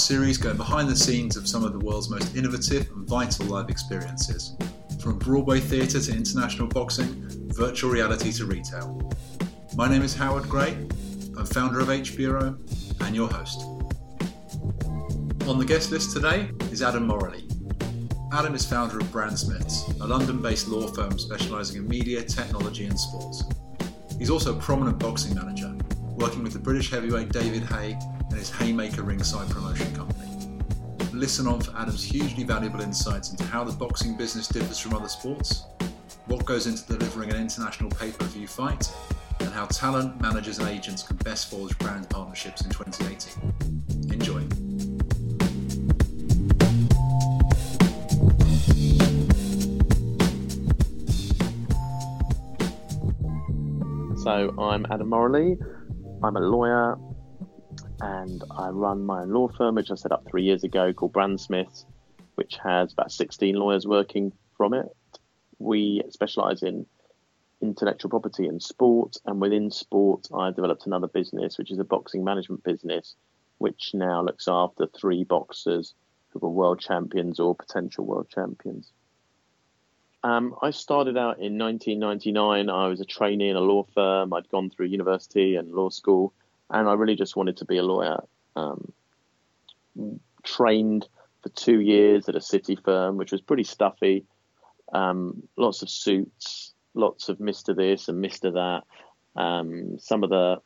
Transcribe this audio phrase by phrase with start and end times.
[0.00, 3.68] series going behind the scenes of some of the world's most innovative and vital live
[3.68, 4.56] experiences.
[5.02, 9.12] From Broadway theatre to international boxing, virtual reality to retail.
[9.76, 10.72] My name is Howard Gray.
[11.36, 12.56] I'm founder of H Bureau
[13.02, 13.60] and your host.
[15.46, 17.46] On the guest list today is Adam Morley.
[18.32, 22.98] Adam is founder of Brandsmiths, a London based law firm specialising in media, technology, and
[22.98, 23.44] sports.
[24.18, 25.76] He's also a prominent boxing manager,
[26.16, 27.98] working with the British heavyweight David Haye
[28.30, 30.30] and his Haymaker Ringside Promotion Company.
[31.12, 35.08] Listen on for Adam's hugely valuable insights into how the boxing business differs from other
[35.08, 35.64] sports,
[36.26, 38.88] what goes into delivering an international pay per view fight,
[39.40, 44.12] and how talent, managers, and agents can best forge brand partnerships in 2018.
[44.12, 44.40] Enjoy.
[54.22, 55.56] So I'm Adam Morley.
[56.22, 56.96] I'm a lawyer
[58.00, 61.12] and I run my own law firm, which I set up three years ago called
[61.12, 61.84] Brandsmiths,
[62.34, 64.86] which has about 16 lawyers working from it.
[65.58, 66.86] We specialize in
[67.60, 72.24] intellectual property and sport, and within sport, I've developed another business, which is a boxing
[72.24, 73.14] management business,
[73.58, 75.94] which now looks after three boxers
[76.28, 78.92] who are world champions or potential world champions.
[80.22, 82.70] Um, I started out in 1999.
[82.70, 84.32] I was a trainee in a law firm.
[84.32, 86.32] I'd gone through university and law school
[86.70, 88.22] and I really just wanted to be a lawyer.
[88.56, 88.92] Um,
[90.42, 91.06] trained
[91.42, 94.24] for two years at a city firm, which was pretty stuffy.
[94.92, 98.82] Um, lots of suits, lots of Mister this and Mister that.
[99.36, 100.60] Um, some of the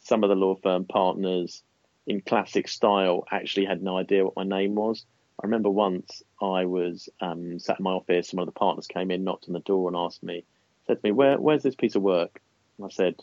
[0.00, 1.62] some of the law firm partners,
[2.06, 5.04] in classic style, actually had no idea what my name was.
[5.42, 8.86] I remember once I was um, sat in my office, and one of the partners
[8.86, 10.44] came in, knocked on the door, and asked me,
[10.86, 12.40] said to me, "Where, where's this piece of work?"
[12.76, 13.14] And I said,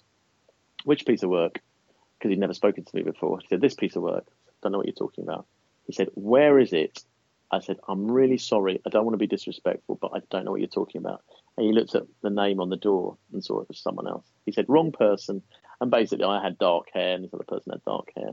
[0.86, 1.62] "Which piece of work?"
[2.18, 3.40] Because he'd never spoken to me before.
[3.40, 4.26] He said, This piece of work,
[4.62, 5.46] don't know what you're talking about.
[5.86, 7.04] He said, Where is it?
[7.52, 8.82] I said, I'm really sorry.
[8.86, 11.24] I don't want to be disrespectful, but I don't know what you're talking about.
[11.58, 14.26] And he looked at the name on the door and saw it was someone else.
[14.46, 15.42] He said, Wrong person.
[15.80, 18.32] And basically, I had dark hair and this other person had dark hair.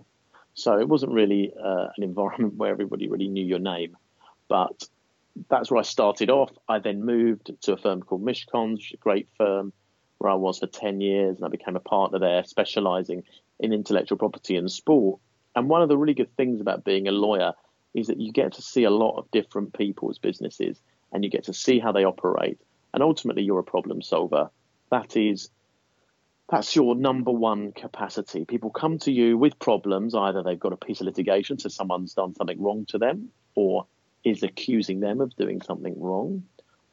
[0.55, 3.97] So it wasn't really uh, an environment where everybody really knew your name.
[4.49, 4.89] But
[5.49, 6.51] that's where I started off.
[6.69, 8.47] I then moved to a firm called is
[8.93, 9.73] a great firm
[10.19, 13.25] where I was for 10 years and I became a partner there, specializing
[13.63, 15.21] in intellectual property and sport.
[15.55, 17.53] And one of the really good things about being a lawyer
[17.95, 20.81] is that you get to see a lot of different people's businesses
[21.13, 22.59] and you get to see how they operate.
[22.93, 24.51] And ultimately, you're a problem solver.
[24.91, 25.51] That is,
[26.51, 28.45] that's your number one capacity.
[28.45, 30.15] People come to you with problems.
[30.15, 33.87] Either they've got a piece of litigation, so someone's done something wrong to them, or
[34.25, 36.45] is accusing them of doing something wrong,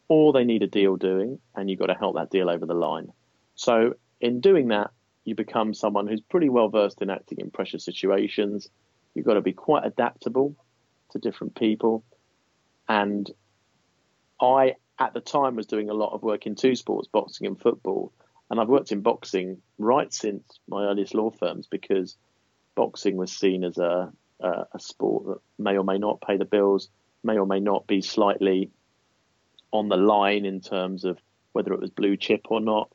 [0.08, 2.74] or they need a deal doing, and you've got to help that deal over the
[2.74, 3.12] line.
[3.56, 4.92] So, in doing that,
[5.30, 8.68] you become someone who's pretty well versed in acting in pressure situations.
[9.14, 10.56] You've got to be quite adaptable
[11.12, 12.04] to different people.
[12.88, 13.30] And
[14.42, 17.60] I, at the time, was doing a lot of work in two sports, boxing and
[17.60, 18.12] football.
[18.50, 22.18] And I've worked in boxing right since my earliest law firms because
[22.76, 26.46] boxing was seen as a, a, a sport that may or may not pay the
[26.46, 26.90] bills,
[27.24, 28.72] may or may not be slightly
[29.72, 31.20] on the line in terms of
[31.52, 32.90] whether it was blue chip or not.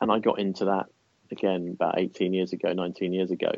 [0.00, 0.86] And I got into that
[1.32, 3.52] again about 18 years ago, 19 years ago,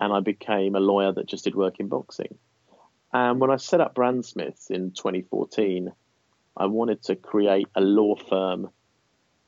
[0.00, 2.38] and I became a lawyer that just did work in boxing.
[3.12, 5.92] And when I set up Brandsmiths in 2014,
[6.56, 8.70] I wanted to create a law firm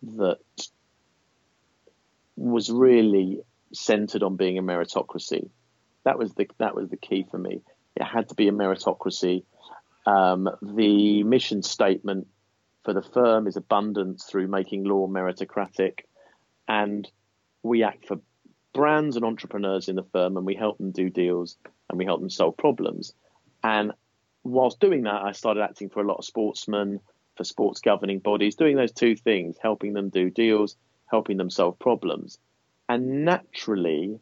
[0.03, 0.39] that
[2.37, 3.41] was really
[3.73, 5.49] centered on being a meritocracy.
[6.05, 7.63] That was the that was the key for me.
[7.97, 9.45] It had to be a meritocracy.
[10.07, 12.27] Um, the mission statement
[12.85, 16.01] for the firm is abundance through making law meritocratic,
[16.67, 17.09] and
[17.63, 18.21] we act for
[18.73, 21.57] brands and entrepreneurs in the firm and we help them do deals
[21.89, 23.15] and we help them solve problems.
[23.63, 23.93] And
[24.43, 27.01] whilst doing that, I started acting for a lot of sportsmen,
[27.37, 30.77] for sports governing bodies, doing those two things, helping them do deals,
[31.07, 32.39] helping them solve problems.
[32.89, 34.19] And naturally,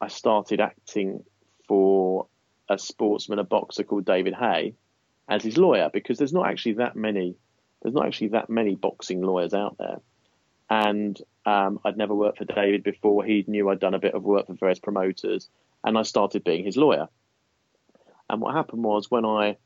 [0.00, 1.24] I started acting
[1.66, 2.26] for
[2.68, 4.74] a sportsman, a boxer called David Haye,
[5.28, 7.34] as his lawyer, because there's not actually that many,
[7.82, 10.00] there's not actually that many boxing lawyers out there.
[10.70, 13.24] And um, I'd never worked for David before.
[13.24, 15.48] He knew I'd done a bit of work for various promoters,
[15.82, 17.08] and I started being his lawyer.
[18.28, 19.56] And what happened was when I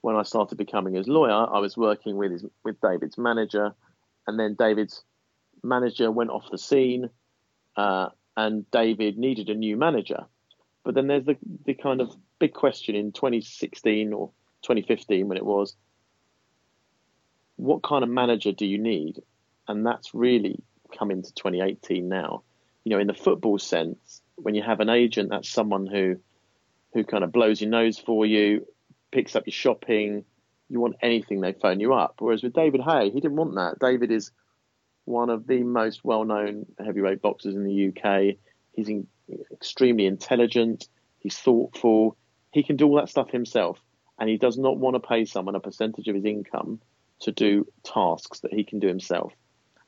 [0.00, 3.72] when I started becoming his lawyer, I was working with his with David's manager,
[4.26, 5.04] and then David's
[5.62, 7.08] manager went off the scene,
[7.76, 10.24] uh, and David needed a new manager.
[10.84, 11.36] But then there's the
[11.66, 14.32] the kind of big question in 2016 or
[14.62, 15.76] 2015 when it was,
[17.54, 19.22] what kind of manager do you need?
[19.68, 20.64] And that's really
[20.96, 22.42] come into 2018 now.
[22.84, 26.16] You know, in the football sense, when you have an agent, that's someone who
[26.94, 28.66] who kind of blows your nose for you,
[29.10, 30.24] picks up your shopping.
[30.68, 32.16] You want anything, they phone you up.
[32.18, 33.78] Whereas with David Haye, he didn't want that.
[33.78, 34.30] David is
[35.04, 38.36] one of the most well-known heavyweight boxers in the UK.
[38.72, 39.06] He's in,
[39.52, 40.88] extremely intelligent.
[41.20, 42.16] He's thoughtful.
[42.52, 43.78] He can do all that stuff himself,
[44.18, 46.80] and he does not want to pay someone a percentage of his income
[47.20, 49.32] to do tasks that he can do himself.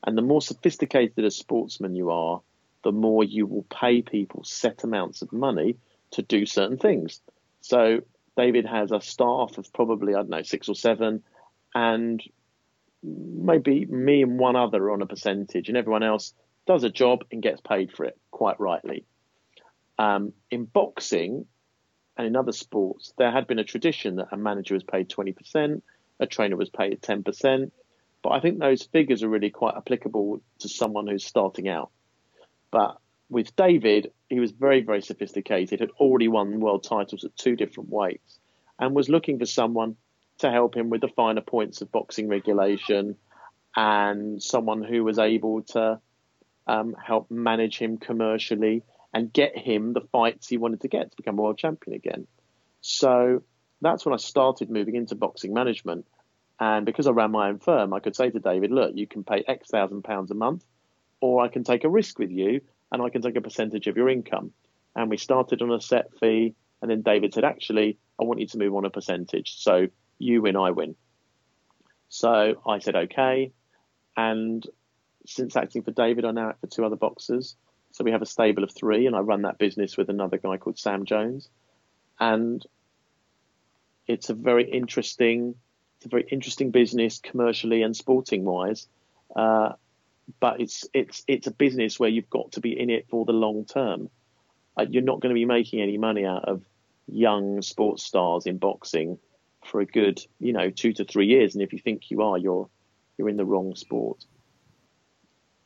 [0.04, 2.40] And the more sophisticated a sportsman you are,
[2.82, 5.76] the more you will pay people set amounts of money
[6.12, 7.20] to do certain things.
[7.60, 8.00] So
[8.36, 11.22] David has a staff of probably, I don't know, six or seven,
[11.74, 12.22] and
[13.02, 16.32] maybe me and one other on a percentage, and everyone else
[16.66, 19.04] does a job and gets paid for it, quite rightly.
[19.98, 21.46] Um, in boxing
[22.16, 25.82] and in other sports, there had been a tradition that a manager was paid 20%,
[26.18, 27.70] a trainer was paid 10%,
[28.22, 31.90] but I think those figures are really quite applicable to someone who's starting out.
[32.70, 37.56] But with David, he was very, very sophisticated, had already won world titles at two
[37.56, 38.38] different weights,
[38.78, 39.96] and was looking for someone
[40.38, 43.16] to help him with the finer points of boxing regulation
[43.76, 46.00] and someone who was able to
[46.66, 48.82] um, help manage him commercially
[49.12, 52.26] and get him the fights he wanted to get to become a world champion again.
[52.80, 53.42] So
[53.80, 56.06] that's when I started moving into boxing management.
[56.60, 59.24] And because I ran my own firm, I could say to David, look, you can
[59.24, 60.64] pay X thousand pounds a month,
[61.20, 62.60] or I can take a risk with you
[62.92, 64.52] and I can take a percentage of your income.
[64.94, 66.54] And we started on a set fee.
[66.82, 69.56] And then David said, actually, I want you to move on a percentage.
[69.58, 70.96] So you win, I win.
[72.08, 73.52] So I said, okay.
[74.16, 74.66] And
[75.26, 77.56] since acting for David, I now act for two other boxers.
[77.92, 80.56] So we have a stable of three, and I run that business with another guy
[80.56, 81.48] called Sam Jones.
[82.18, 82.64] And
[84.06, 85.54] it's a very interesting,
[86.00, 88.88] it's a very interesting business commercially and sporting wise.
[89.36, 89.72] Uh,
[90.40, 93.32] but it's it's it's a business where you've got to be in it for the
[93.32, 94.08] long term.
[94.78, 96.62] Uh, you're not going to be making any money out of
[97.06, 99.18] young sports stars in boxing
[99.66, 101.54] for a good, you know, two to three years.
[101.54, 102.66] And if you think you are, you're
[103.18, 104.24] you're in the wrong sport.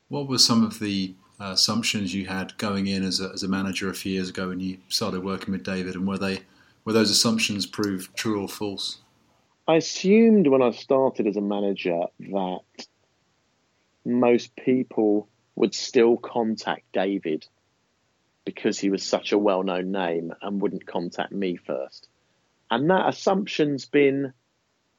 [0.08, 3.48] What were some of the uh, assumptions you had going in as a, as a
[3.48, 6.40] manager a few years ago when you started working with David, and were they
[6.84, 8.98] were those assumptions proved true or false?
[9.66, 12.60] I assumed when I started as a manager that
[14.04, 17.46] most people would still contact David
[18.44, 22.08] because he was such a well known name and wouldn't contact me first.
[22.70, 24.34] And that assumption's been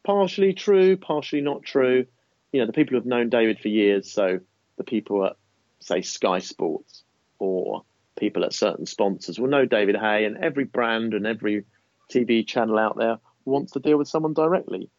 [0.04, 2.08] partially true, partially not true.
[2.52, 4.40] You know, the people who've known David for years, so
[4.78, 5.36] the people at,
[5.80, 7.04] say, Sky Sports
[7.38, 7.84] or
[8.18, 11.66] people at certain sponsors will know David Haye, and every brand and every
[12.10, 14.90] TV channel out there wants to deal with someone directly.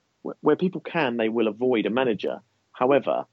[0.41, 2.41] Where people can, they will avoid a manager.
[2.73, 3.27] However,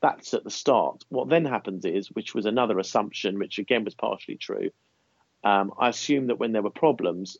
[0.00, 1.04] that's at the start.
[1.08, 4.70] What then happens is, which was another assumption, which again was partially true,
[5.44, 7.38] um, I assumed that when there were problems,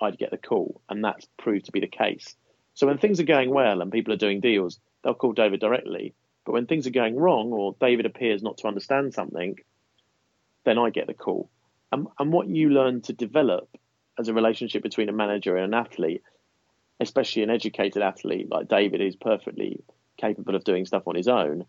[0.00, 2.34] I'd get the call, and that's proved to be the case.
[2.74, 6.14] So when things are going well and people are doing deals, they'll call David directly.
[6.44, 9.56] But when things are going wrong or David appears not to understand something,
[10.64, 11.50] then I get the call.
[11.92, 13.68] And, and what you learn to develop
[14.18, 16.22] as a relationship between a manager and an athlete,
[17.02, 19.82] especially an educated athlete like David, who's perfectly
[20.16, 21.64] capable of doing stuff on his own,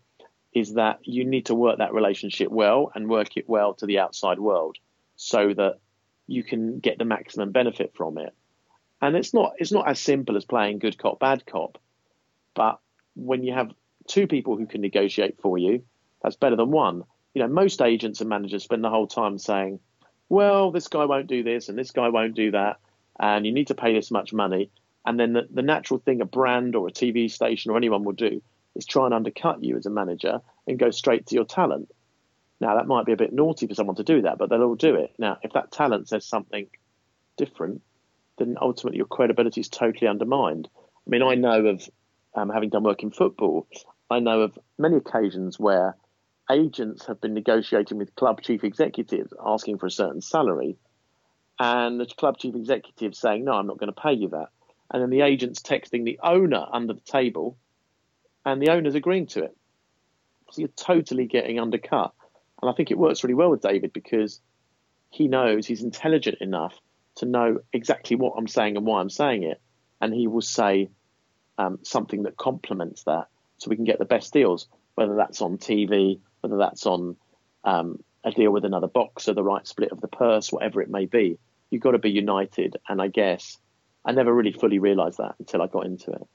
[0.54, 3.98] is that you need to work that relationship well and work it well to the
[3.98, 4.78] outside world
[5.16, 5.80] so that
[6.26, 8.32] you can get the maximum benefit from it.
[9.02, 11.78] And it's not it's not as simple as playing good cop bad cop,
[12.54, 12.78] but
[13.14, 13.72] when you have
[14.06, 15.84] two people who can negotiate for you,
[16.22, 17.04] that's better than one.
[17.34, 19.80] You know, most agents and managers spend the whole time saying,
[20.28, 22.78] "Well, this guy won't do this and this guy won't do that,
[23.18, 24.70] and you need to pay this much money."
[25.04, 28.12] And then the, the natural thing a brand or a TV station or anyone will
[28.12, 28.42] do
[28.74, 31.90] is try and undercut you as a manager and go straight to your talent.
[32.60, 34.74] Now, that might be a bit naughty for someone to do that, but they'll all
[34.74, 35.12] do it.
[35.18, 36.68] Now, if that talent says something
[37.36, 37.82] different,
[38.38, 40.68] then ultimately your credibility is totally undermined.
[41.06, 41.88] I mean, I know of,
[42.34, 43.66] um, having done work in football,
[44.10, 45.96] I know of many occasions where
[46.50, 50.76] agents have been negotiating with club chief executives asking for a certain salary,
[51.58, 54.48] and the club chief executive saying, No, I'm not going to pay you that.
[54.90, 57.56] And then the agent's texting the owner under the table
[58.44, 59.56] and the owner's agreeing to it.
[60.50, 62.12] So you're totally getting undercut.
[62.60, 64.40] And I think it works really well with David because
[65.10, 66.78] he knows he's intelligent enough
[67.16, 69.60] to know exactly what I'm saying and why I'm saying it.
[70.00, 70.90] And he will say
[71.58, 75.58] um, something that complements that so we can get the best deals, whether that's on
[75.58, 77.16] TV, whether that's on
[77.64, 81.06] um, a deal with another boxer, the right split of the purse, whatever it may
[81.06, 81.38] be.
[81.70, 82.76] You've got to be united.
[82.88, 83.56] And I guess
[84.04, 86.26] I never really fully realized that until I got into it.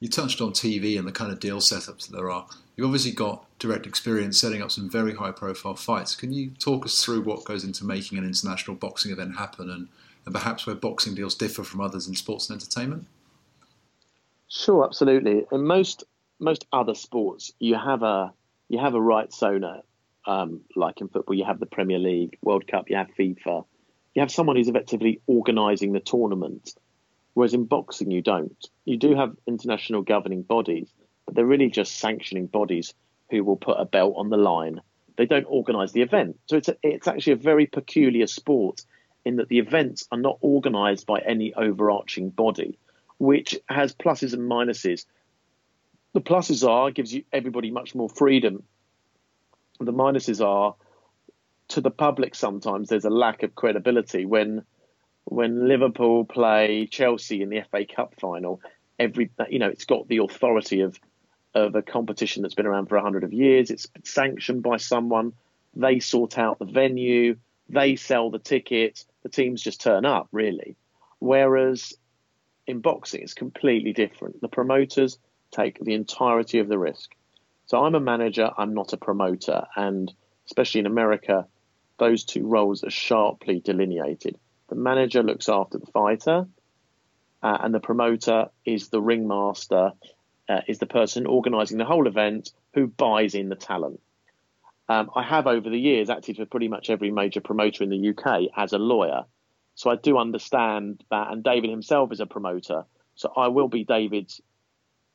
[0.00, 2.46] You touched on TV and the kind of deal setups that there are.
[2.76, 6.14] You've obviously got direct experience setting up some very high profile fights.
[6.14, 9.88] Can you talk us through what goes into making an international boxing event happen and
[10.26, 13.06] and perhaps where boxing deals differ from others in sports and entertainment?
[14.48, 15.44] Sure, absolutely.
[15.52, 16.04] In most
[16.38, 18.32] most other sports, you have a
[18.68, 19.80] you have a rights owner,
[20.26, 23.64] um, like in football, you have the Premier League, World Cup, you have FIFA,
[24.14, 26.74] you have someone who's effectively organising the tournament.
[27.34, 28.56] Whereas in boxing, you don't.
[28.84, 30.88] You do have international governing bodies,
[31.26, 32.94] but they're really just sanctioning bodies
[33.30, 34.80] who will put a belt on the line.
[35.16, 36.38] They don't organise the event.
[36.46, 38.82] So it's a, it's actually a very peculiar sport
[39.24, 42.78] in that the events are not organised by any overarching body,
[43.18, 45.04] which has pluses and minuses.
[46.12, 48.62] The pluses are gives you everybody much more freedom.
[49.80, 50.76] The minuses are
[51.68, 54.64] to the public sometimes there's a lack of credibility when
[55.24, 58.60] when Liverpool play Chelsea in the FA Cup final,
[58.98, 60.98] every you know it's got the authority of
[61.54, 63.70] of a competition that's been around for a hundred of years.
[63.70, 65.32] It's sanctioned by someone.
[65.74, 67.36] They sort out the venue.
[67.68, 69.06] They sell the tickets.
[69.22, 70.76] The teams just turn up, really.
[71.20, 71.94] Whereas
[72.66, 74.40] in boxing, it's completely different.
[74.40, 75.18] The promoters
[75.50, 77.14] take the entirety of the risk.
[77.66, 78.50] So I'm a manager.
[78.58, 80.12] I'm not a promoter, and
[80.46, 81.46] especially in America,
[81.98, 84.38] those two roles are sharply delineated.
[84.74, 86.48] The manager looks after the fighter,
[87.44, 89.92] uh, and the promoter is the ringmaster,
[90.48, 94.00] uh, is the person organising the whole event who buys in the talent.
[94.88, 98.08] Um, I have over the years acted for pretty much every major promoter in the
[98.08, 99.26] UK as a lawyer,
[99.76, 101.30] so I do understand that.
[101.30, 104.40] And David himself is a promoter, so I will be David's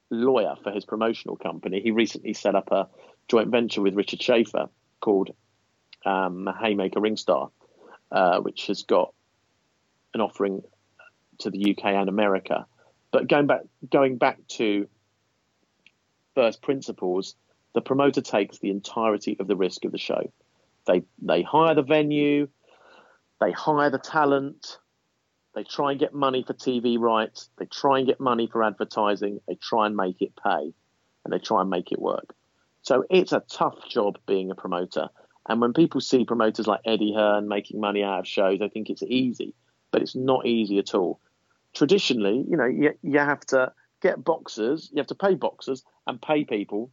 [0.10, 1.82] lawyer for his promotional company.
[1.82, 2.88] He recently set up a
[3.28, 4.70] joint venture with Richard Schaefer
[5.01, 5.32] called
[6.06, 7.51] um, Haymaker Ringstar,
[8.10, 9.13] uh, which has got
[10.13, 10.62] an offering
[11.39, 12.66] to the UK and America.
[13.12, 14.88] But going back, going back to
[16.36, 17.36] first principles,
[17.74, 20.32] the promoter takes the entirety of the risk of the show.
[20.86, 22.48] They they hire the venue,
[23.39, 24.78] they hire the talent,
[25.56, 29.39] they try and get money for TV rights, they try and get money for advertising,
[29.48, 30.74] they try and make it pay,
[31.24, 32.34] and they try and make it work.
[32.82, 35.10] So it's a tough job being a promoter.
[35.48, 38.89] And when people see promoters like Eddie Hearn making money out of shows, they think
[38.89, 39.56] it's easy,
[39.91, 41.19] but it's not easy at all.
[41.74, 46.22] Traditionally, you know, you, you have to get boxers, you have to pay boxers and
[46.22, 46.91] pay people,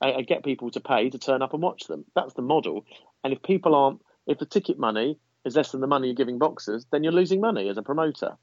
[0.00, 2.04] uh, get people to pay to turn up and watch them.
[2.14, 2.84] That's the model.
[3.24, 6.38] And if people aren't, if the ticket money is less than the money you're giving
[6.38, 8.36] boxers, then you're losing money as a promoter.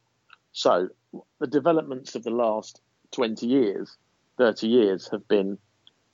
[0.52, 0.90] So
[1.40, 2.82] the developments of the last
[3.12, 3.98] 20 years,
[4.38, 5.58] 30 years have been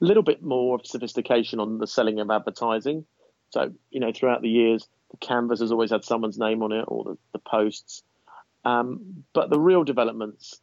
[0.01, 3.05] a little bit more of sophistication on the selling of advertising
[3.49, 6.85] so, you know, throughout the years, the canvas has always had someone's name on it
[6.87, 8.03] or the, the posts.
[8.65, 10.59] Um, but the real developments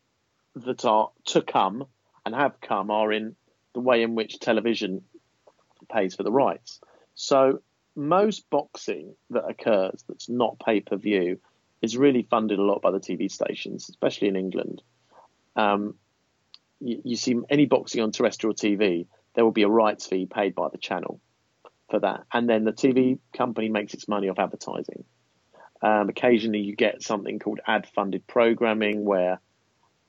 [0.55, 1.87] that are to come
[2.25, 3.37] and have come are in
[3.75, 5.03] the way in which television
[5.91, 6.81] pays for the rights.
[7.15, 7.61] So,
[7.95, 11.41] most boxing that occurs that's not pay per view
[11.81, 14.83] is really funded a lot by the TV stations, especially in England.
[15.55, 15.95] Um,
[16.81, 20.55] you, you see any boxing on terrestrial TV, there will be a rights fee paid
[20.55, 21.21] by the channel
[21.91, 25.05] for that, and then the TV company makes its money off advertising.
[25.83, 29.41] Um, occasionally, you get something called ad-funded programming, where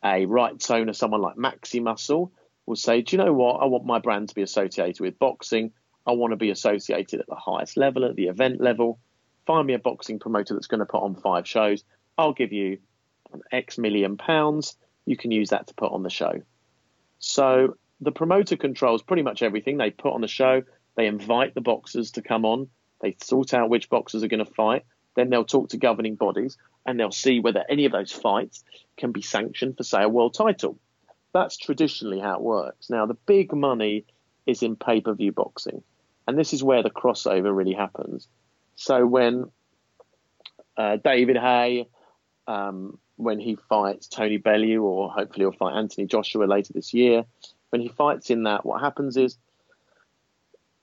[0.03, 2.31] a rights owner, someone like Maximuscle,
[2.65, 3.61] will say, "Do you know what?
[3.61, 5.71] I want my brand to be associated with boxing.
[6.05, 8.99] I want to be associated at the highest level, at the event level.
[9.45, 11.83] Find me a boxing promoter that's going to put on five shows.
[12.17, 12.79] I'll give you
[13.33, 14.77] an X million pounds.
[15.05, 16.41] You can use that to put on the show."
[17.19, 20.63] So the promoter controls pretty much everything they put on the show.
[20.97, 22.67] They invite the boxers to come on.
[23.01, 24.83] They sort out which boxers are going to fight.
[25.15, 28.63] Then they'll talk to governing bodies and they'll see whether any of those fights
[28.97, 30.79] can be sanctioned for, say, a world title.
[31.33, 32.89] That's traditionally how it works.
[32.89, 34.05] Now, the big money
[34.45, 35.83] is in pay per view boxing.
[36.27, 38.27] And this is where the crossover really happens.
[38.75, 39.51] So when
[40.75, 41.87] uh, David Haye,
[42.47, 47.25] um, when he fights Tony Bellew, or hopefully he'll fight Anthony Joshua later this year,
[47.69, 49.37] when he fights in that, what happens is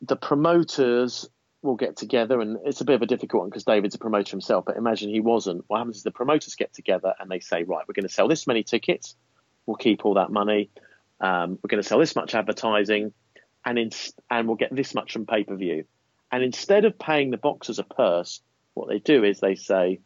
[0.06, 1.28] the promoters
[1.62, 4.30] will get together, and it's a bit of a difficult one because David's a promoter
[4.30, 4.64] himself.
[4.66, 5.64] But imagine he wasn't.
[5.66, 8.28] What happens is the promoters get together and they say, right, we're going to sell
[8.28, 9.16] this many tickets.
[9.66, 10.70] We'll keep all that money.
[11.20, 13.12] Um, we're going to sell this much advertising,
[13.64, 13.90] and in,
[14.30, 15.84] and we'll get this much from pay per view.
[16.30, 18.42] And instead of paying the boxers a purse,
[18.75, 20.00] what they do is they say,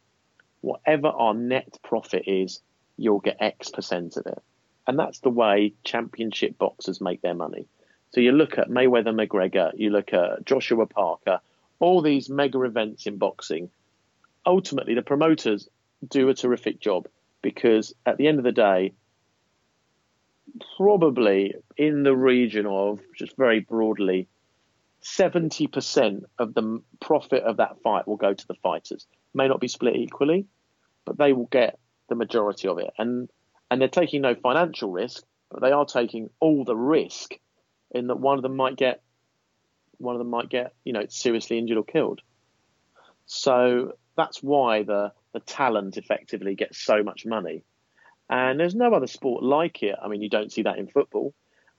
[0.61, 2.61] whatever our net profit is,
[2.95, 4.41] you'll get X percent of it.
[4.87, 7.67] And that's the way championship boxers make their money.
[8.11, 11.41] So you look at Mayweather McGregor, you look at Joshua Parker,
[11.79, 13.69] all these mega events in boxing.
[14.45, 15.69] Ultimately, the promoters
[16.07, 17.07] do a terrific job
[17.41, 18.93] because at the end of the day,
[20.77, 24.27] probably in the region of just very broadly,
[25.03, 29.05] 70% of the profit of that fight will go to the fighters.
[29.33, 30.47] May not be split equally,
[31.05, 31.77] but they will get
[32.09, 32.91] the majority of it.
[32.97, 33.29] And
[33.71, 37.37] and they're taking no financial risk, but they are taking all the risk
[37.91, 39.01] in that one of them might get
[39.97, 42.21] one of them might get you know seriously injured or killed.
[43.25, 47.63] So that's why the the talent effectively gets so much money.
[48.29, 49.95] And there's no other sport like it.
[50.01, 51.33] I mean, you don't see that in football,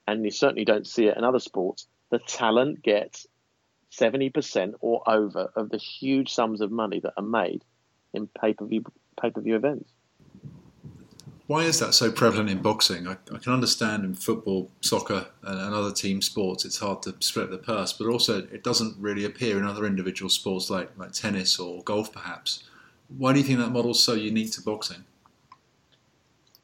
[0.07, 1.87] and you certainly don't see it in other sports.
[2.09, 3.25] The talent gets
[3.91, 7.63] 70% or over of the huge sums of money that are made
[8.13, 8.83] in pay per view
[9.19, 9.91] pay per view events.
[11.51, 13.09] Why is that so prevalent in boxing?
[13.09, 17.13] I, I can understand in football, soccer, and, and, other team sports, it's hard to
[17.19, 21.11] split the purse, but also it doesn't really appear in other individual sports like, like
[21.11, 22.63] tennis or golf, perhaps.
[23.17, 25.03] Why do you think that model is so unique to boxing?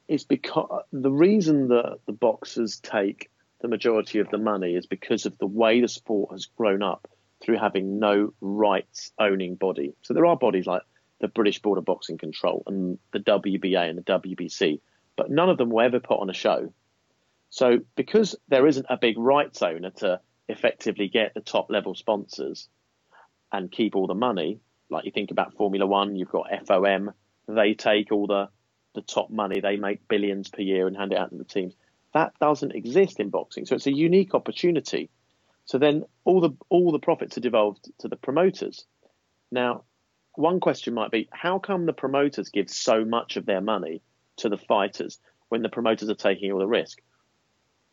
[0.08, 3.30] It's because the reason that the boxers take
[3.60, 7.10] the majority of the money is because of the way the sport has grown up
[7.44, 9.96] through having no rights owning body.
[10.04, 10.84] So there are bodies like
[11.20, 14.80] the British Board of Boxing Control and the WBA and the WBC,
[15.16, 16.72] but none of them were ever put on a show.
[17.50, 22.68] So because there isn't a big rights owner to effectively get the top level sponsors
[23.52, 24.60] and keep all the money,
[24.90, 27.14] like you think about Formula One, you've got FOM,
[27.48, 28.50] they take all the
[28.94, 31.76] the top money, they make billions per year and hand it out to the teams.
[32.16, 35.12] That doesn't exist in boxing, so it's a unique opportunity.
[35.66, 38.86] So then all the all the profits are devolved to the promoters.
[39.52, 39.84] Now,
[40.38, 44.02] one question might be how come the promoters give so much of their money
[44.38, 47.00] to the fighters when the promoters are taking all the risk?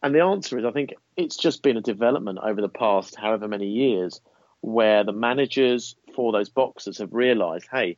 [0.02, 3.48] And the answer is I think it's just been a development over the past however
[3.48, 4.20] many years
[4.60, 7.96] where the managers for those boxers have realized, hey,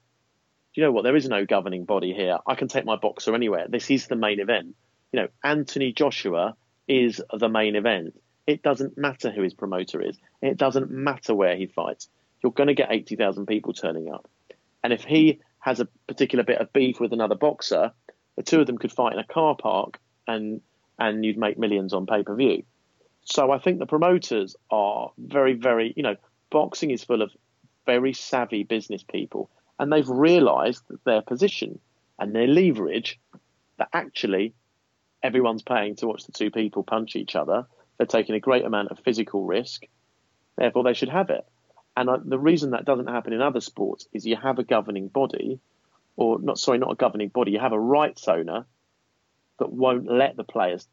[0.74, 1.02] you know what?
[1.02, 2.38] There is no governing body here.
[2.46, 3.66] I can take my boxer anywhere.
[3.68, 4.76] This is the main event.
[5.10, 6.54] You know, Anthony Joshua
[6.86, 8.14] is the main event.
[8.46, 10.16] It doesn't matter who his promoter is.
[10.40, 12.08] It doesn't matter where he fights.
[12.42, 14.28] You're going to get 80,000 people turning up.
[14.86, 17.90] And if he has a particular bit of beef with another boxer,
[18.36, 20.60] the two of them could fight in a car park and
[20.96, 22.62] and you'd make millions on pay per view.
[23.24, 26.14] So I think the promoters are very, very, you know,
[26.50, 27.32] boxing is full of
[27.84, 31.80] very savvy business people and they've realized their position
[32.20, 33.18] and their leverage
[33.78, 34.54] that actually
[35.20, 37.66] everyone's paying to watch the two people punch each other.
[37.98, 39.82] They're taking a great amount of physical risk,
[40.56, 41.44] therefore they should have it.
[41.96, 45.60] And the reason that doesn't happen in other sports is you have a governing body,
[46.16, 47.52] or not sorry, not a governing body.
[47.52, 48.66] You have a rights owner
[49.58, 50.86] that won't let the players,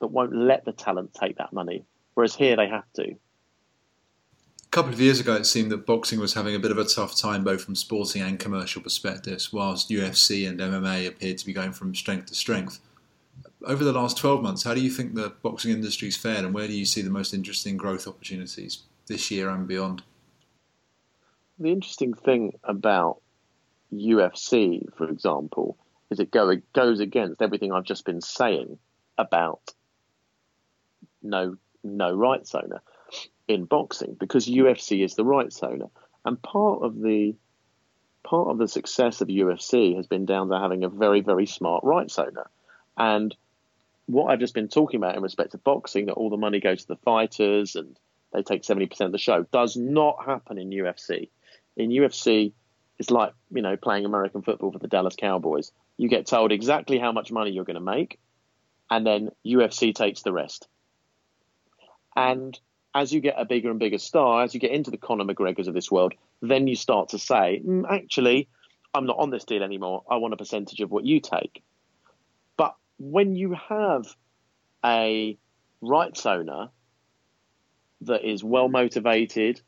[0.00, 1.84] that won't let the talent take that money.
[2.12, 3.04] Whereas here they have to.
[3.12, 6.84] A couple of years ago, it seemed that boxing was having a bit of a
[6.84, 11.52] tough time, both from sporting and commercial perspectives, whilst UFC and MMA appeared to be
[11.54, 12.78] going from strength to strength.
[13.64, 16.68] Over the last 12 months, how do you think the boxing industry's fared, and where
[16.68, 20.02] do you see the most interesting growth opportunities this year and beyond?
[21.60, 23.20] The interesting thing about
[23.92, 25.76] UFC, for example,
[26.10, 28.78] is it go, it goes against everything I've just been saying
[29.18, 29.60] about
[31.22, 32.80] no no rights owner
[33.46, 35.86] in boxing because UFC is the rights owner,
[36.24, 37.34] and part of the
[38.22, 41.84] part of the success of UFC has been down to having a very very smart
[41.84, 42.48] rights owner,
[42.96, 43.36] and
[44.06, 46.82] what I've just been talking about in respect to boxing, that all the money goes
[46.82, 47.96] to the fighters and
[48.32, 51.28] they take seventy percent of the show, does not happen in UFC
[51.84, 52.52] in UFC,
[52.98, 55.72] it's like you know playing American football for the Dallas Cowboys.
[55.96, 58.18] You get told exactly how much money you're going to make,
[58.90, 60.68] and then UFC takes the rest.
[62.16, 62.58] And
[62.94, 65.68] as you get a bigger and bigger star, as you get into the Conor McGregors
[65.68, 68.48] of this world, then you start to say, mm, actually,
[68.92, 70.02] I'm not on this deal anymore.
[70.10, 71.62] I want a percentage of what you take.
[72.56, 74.06] But when you have
[74.84, 75.38] a
[75.80, 76.68] rights owner
[78.02, 79.60] that is well motivated,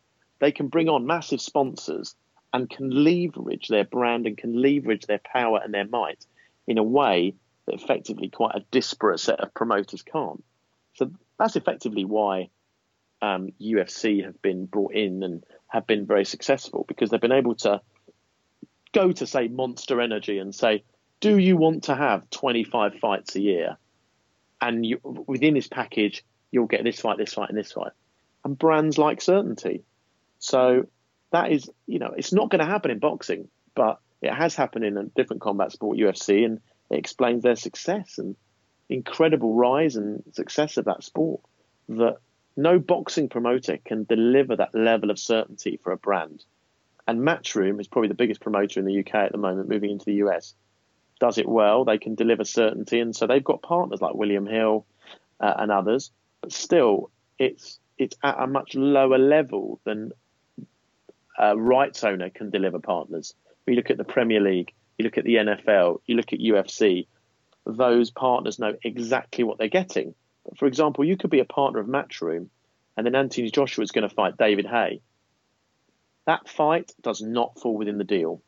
[0.42, 2.16] they can bring on massive sponsors
[2.52, 6.26] and can leverage their brand and can leverage their power and their might
[6.66, 7.32] in a way
[7.64, 10.42] that effectively quite a disparate set of promoters can't.
[10.94, 12.50] So that's effectively why
[13.22, 17.54] um, UFC have been brought in and have been very successful because they've been able
[17.54, 17.80] to
[18.92, 20.82] go to say Monster Energy and say,
[21.20, 23.76] do you want to have 25 fights a year?
[24.60, 27.92] And you, within this package, you'll get this fight, this fight, and this fight.
[28.44, 29.84] And brands like certainty.
[30.42, 30.88] So
[31.30, 34.84] that is, you know, it's not going to happen in boxing, but it has happened
[34.84, 38.34] in a different combat sport, UFC, and it explains their success and
[38.88, 41.40] incredible rise and success of that sport.
[41.88, 42.16] That
[42.56, 46.44] no boxing promoter can deliver that level of certainty for a brand.
[47.06, 50.06] And Matchroom is probably the biggest promoter in the UK at the moment, moving into
[50.06, 50.54] the US.
[51.20, 54.86] Does it well, they can deliver certainty, and so they've got partners like William Hill
[55.38, 56.10] uh, and others.
[56.40, 60.10] But still, it's it's at a much lower level than
[61.38, 63.34] a rights owner can deliver partners.
[63.66, 67.06] We look at the Premier League, you look at the NFL, you look at UFC,
[67.64, 70.14] those partners know exactly what they're getting.
[70.44, 72.48] But for example, you could be a partner of Matchroom,
[72.96, 75.00] and then Anthony Joshua is going to fight David Haye.
[76.26, 78.42] That fight does not fall within the deal.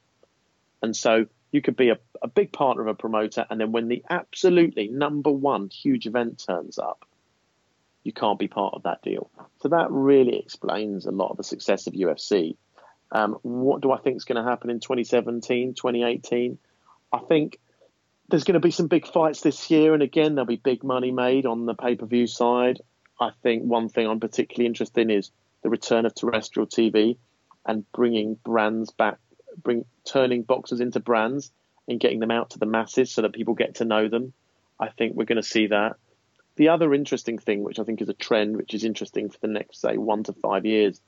[0.83, 3.89] And so you could be a, a big partner of a promoter, and then when
[3.89, 7.07] the absolutely number one huge event turns up,
[8.03, 9.31] you can't be part of that deal.
[9.63, 12.57] So that really explains a lot of the success of UFC.
[13.15, 16.59] Um, what do I think is going to happen in 2017, 2018?
[17.13, 17.61] I think
[18.29, 21.13] there's going to be some big fights this year, and again, there'll be big money
[21.13, 22.81] made on the pay per view side.
[23.21, 25.31] I think one thing I'm particularly interested in is
[25.63, 27.17] the return of terrestrial TV
[27.65, 29.19] and bringing brands back,
[29.63, 31.53] bring turning boxers into brands
[31.87, 34.33] and getting them out to the masses so that people get to know them.
[34.81, 35.97] I think we're going to see that.
[36.57, 39.49] The other interesting thing, which I think is a trend, which is interesting for the
[39.49, 41.01] next, say, one to five years,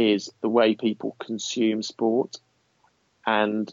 [0.00, 2.36] is the way people consume sport.
[3.26, 3.72] And,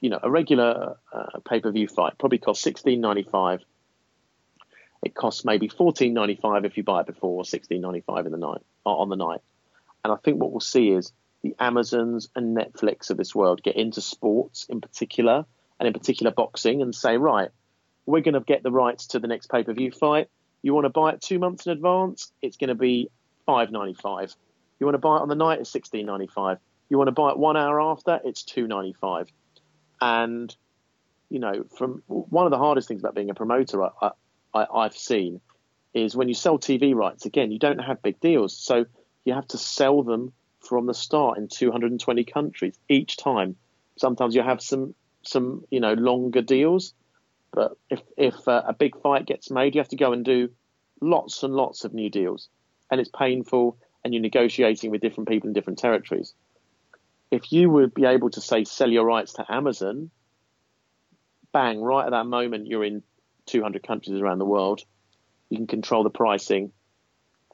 [0.00, 3.60] you know, a regular uh, pay per view fight probably costs sixteen ninety five.
[5.02, 8.32] It costs maybe fourteen ninety five if you buy it before, sixteen ninety five in
[8.32, 9.40] the night on the night.
[10.02, 11.12] And I think what we'll see is
[11.42, 15.44] the Amazons and Netflix of this world get into sports in particular,
[15.78, 17.50] and in particular boxing, and say, right,
[18.06, 20.28] we're going to get the rights to the next pay per view fight.
[20.62, 22.32] You want to buy it two months in advance?
[22.40, 23.10] It's going to be
[23.44, 24.34] five ninety five.
[24.78, 25.60] You want to buy it on the night?
[25.60, 26.58] It's sixteen ninety five.
[26.88, 28.20] You want to buy it one hour after?
[28.24, 29.28] It's two ninety five.
[30.00, 30.54] And
[31.28, 34.10] you know, from one of the hardest things about being a promoter I,
[34.54, 35.40] I, I've seen
[35.94, 37.24] is when you sell TV rights.
[37.24, 38.84] Again, you don't have big deals, so
[39.24, 43.56] you have to sell them from the start in 220 countries each time.
[43.96, 46.94] Sometimes you have some some you know longer deals,
[47.52, 50.50] but if if uh, a big fight gets made, you have to go and do
[51.00, 52.48] lots and lots of new deals,
[52.90, 56.32] and it's painful, and you're negotiating with different people in different territories.
[57.32, 60.10] If you would be able to say sell your rights to Amazon,
[61.52, 63.02] bang, right at that moment you're in
[63.46, 64.80] 200 countries around the world.
[65.50, 66.70] You can control the pricing,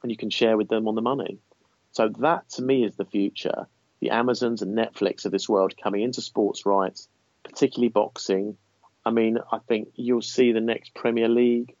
[0.03, 1.39] and you can share with them on the money.
[1.91, 3.65] So that to me is the future.
[3.99, 7.07] The Amazons and Netflix of this world coming into sports rights,
[7.43, 8.57] particularly boxing,
[9.03, 11.75] I mean, I think you'll see the next Premier League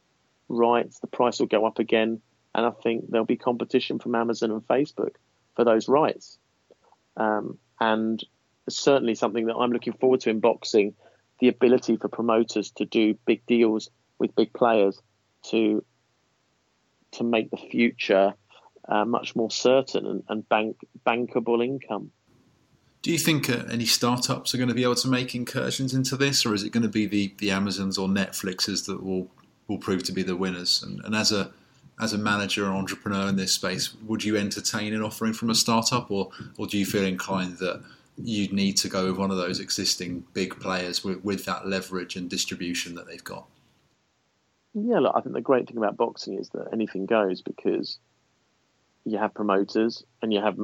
[0.49, 2.21] rights, the price will go up again,
[2.55, 5.15] and I think there'll be competition from Amazon and Facebook
[5.55, 6.37] for those rights.
[7.17, 8.23] Um, and
[8.69, 10.93] certainly something that I'm looking forward to in boxing,
[11.39, 13.89] the ability for promoters to do big deals
[14.19, 15.01] with big players
[15.49, 15.83] to
[17.11, 18.33] to make the future
[18.87, 22.11] uh, much more certain and, and bank bankable income.
[23.01, 26.15] Do you think uh, any startups are going to be able to make incursions into
[26.15, 29.29] this, or is it going to be the, the Amazons or Netflixes that will
[29.67, 30.81] will prove to be the winners?
[30.81, 31.51] And, and as a
[31.99, 35.55] as a manager or entrepreneur in this space, would you entertain an offering from a
[35.55, 37.83] startup, or or do you feel inclined that
[38.17, 42.15] you'd need to go with one of those existing big players with, with that leverage
[42.15, 43.47] and distribution that they've got?
[44.75, 47.99] Yeah, look, I think the great thing about boxing is that anything goes because
[49.05, 50.57] you have promoters and you have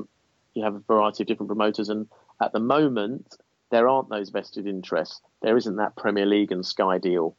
[0.54, 2.08] you have a variety of different promoters and
[2.42, 3.36] at the moment,
[3.70, 5.22] there aren't those vested interests.
[5.42, 7.36] There isn't that Premier League and Sky deal.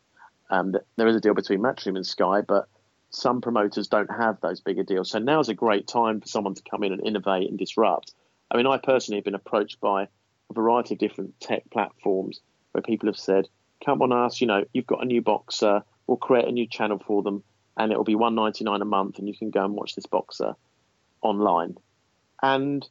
[0.50, 2.68] Um, there is a deal between Matchroom and Sky, but
[3.10, 5.10] some promoters don't have those bigger deals.
[5.10, 8.14] So now's a great time for someone to come in and innovate and disrupt.
[8.50, 10.08] I mean, I personally have been approached by
[10.48, 12.40] a variety of different tech platforms
[12.72, 13.48] where people have said,
[13.84, 15.82] "Come on us, you know, you've got a new boxer.
[16.06, 17.42] We'll create a new channel for them,
[17.76, 20.06] and it'll be one ninety nine a month, and you can go and watch this
[20.06, 20.54] boxer
[21.22, 21.76] online."
[22.42, 22.88] And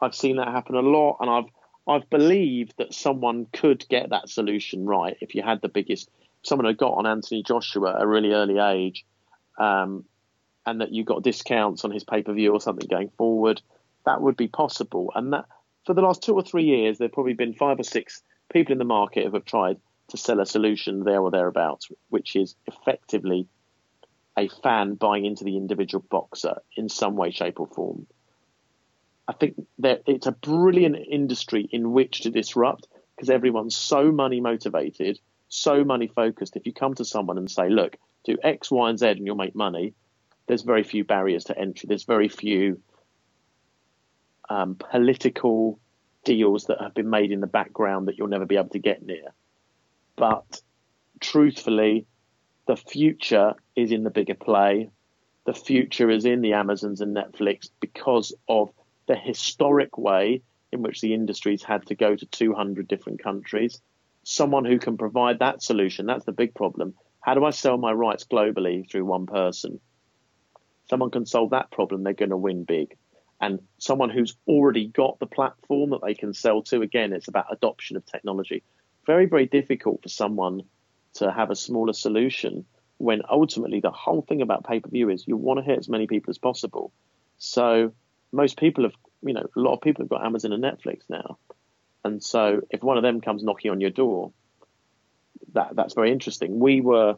[0.00, 1.50] I've seen that happen a lot, and I've
[1.86, 6.10] I've believed that someone could get that solution right if you had the biggest.
[6.42, 9.04] Someone had got on Anthony Joshua at a really early age,
[9.58, 10.04] um,
[10.64, 13.60] and that you got discounts on his pay per view or something going forward.
[14.06, 15.44] That would be possible, and that
[15.84, 18.78] for the last two or three years, there've probably been five or six people in
[18.78, 23.46] the market who have tried to sell a solution there or thereabouts, which is effectively
[24.36, 28.06] a fan buying into the individual boxer in some way, shape, or form.
[29.26, 34.40] I think that it's a brilliant industry in which to disrupt because everyone's so money
[34.40, 35.18] motivated,
[35.48, 36.56] so money focused.
[36.56, 39.36] If you come to someone and say, look, do X, Y, and Z and you'll
[39.36, 39.94] make money,
[40.46, 41.86] there's very few barriers to entry.
[41.86, 42.80] There's very few
[44.48, 45.78] um, political
[46.24, 49.04] deals that have been made in the background that you'll never be able to get
[49.04, 49.34] near.
[50.16, 50.60] But
[51.20, 52.06] truthfully,
[52.66, 54.90] the future is in the bigger play.
[55.46, 58.70] The future is in the Amazons and Netflix because of
[59.06, 63.80] the historic way in which the industry's had to go to 200 different countries.
[64.22, 66.94] Someone who can provide that solution, that's the big problem.
[67.28, 69.80] How do I sell my rights globally through one person?
[70.88, 72.96] Someone can solve that problem, they're going to win big.
[73.38, 77.52] And someone who's already got the platform that they can sell to, again, it's about
[77.52, 78.62] adoption of technology
[79.04, 80.62] very, very difficult for someone
[81.16, 82.64] to have a smaller solution
[82.96, 85.88] when ultimately the whole thing about pay per view is you want to hit as
[85.90, 86.94] many people as possible.
[87.36, 87.92] So
[88.32, 91.36] most people have, you know, a lot of people have got Amazon and Netflix now.
[92.06, 94.32] And so if one of them comes knocking on your door,
[95.52, 96.58] that that's very interesting.
[96.58, 97.16] We were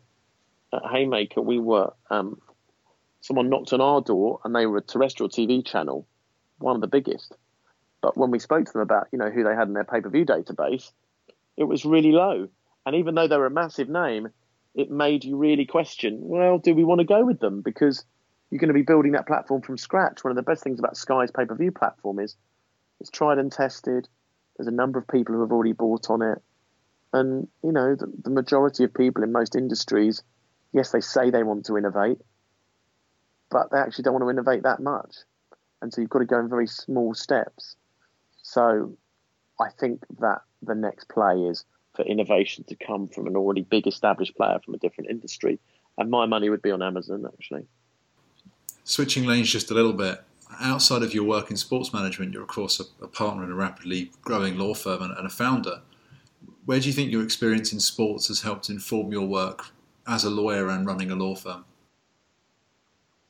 [0.73, 2.41] at Haymaker, we were um,
[3.21, 6.07] someone knocked on our door and they were a terrestrial TV channel,
[6.59, 7.35] one of the biggest.
[8.01, 10.25] But when we spoke to them about, you know, who they had in their pay-per-view
[10.25, 10.91] database,
[11.57, 12.49] it was really low.
[12.87, 14.29] And even though they were a massive name,
[14.75, 17.61] it made you really question, well, do we want to go with them?
[17.61, 18.05] Because
[18.51, 20.25] you're going to be building that platform from scratch.
[20.25, 22.37] One of the best things about Sky's pay-per-view platform is
[23.01, 24.09] it's tried and tested.
[24.57, 26.43] There's a number of people who have already bought on it.
[27.13, 30.23] And, you know, the, the majority of people in most industries,
[30.73, 32.19] yes, they say they want to innovate,
[33.51, 35.17] but they actually don't want to innovate that much.
[35.83, 37.77] And so you've got to go in very small steps.
[38.43, 38.97] So
[39.59, 43.87] I think that the next play is for innovation to come from an already big
[43.87, 45.59] established player from a different industry.
[45.99, 47.67] And my money would be on Amazon, actually.
[48.85, 50.23] Switching lanes just a little bit,
[50.61, 53.55] outside of your work in sports management, you're, of course, a, a partner in a
[53.55, 55.81] rapidly growing law firm and, and a founder.
[56.71, 59.73] Where do you think your experience in sports has helped inform your work
[60.07, 61.65] as a lawyer and running a law firm?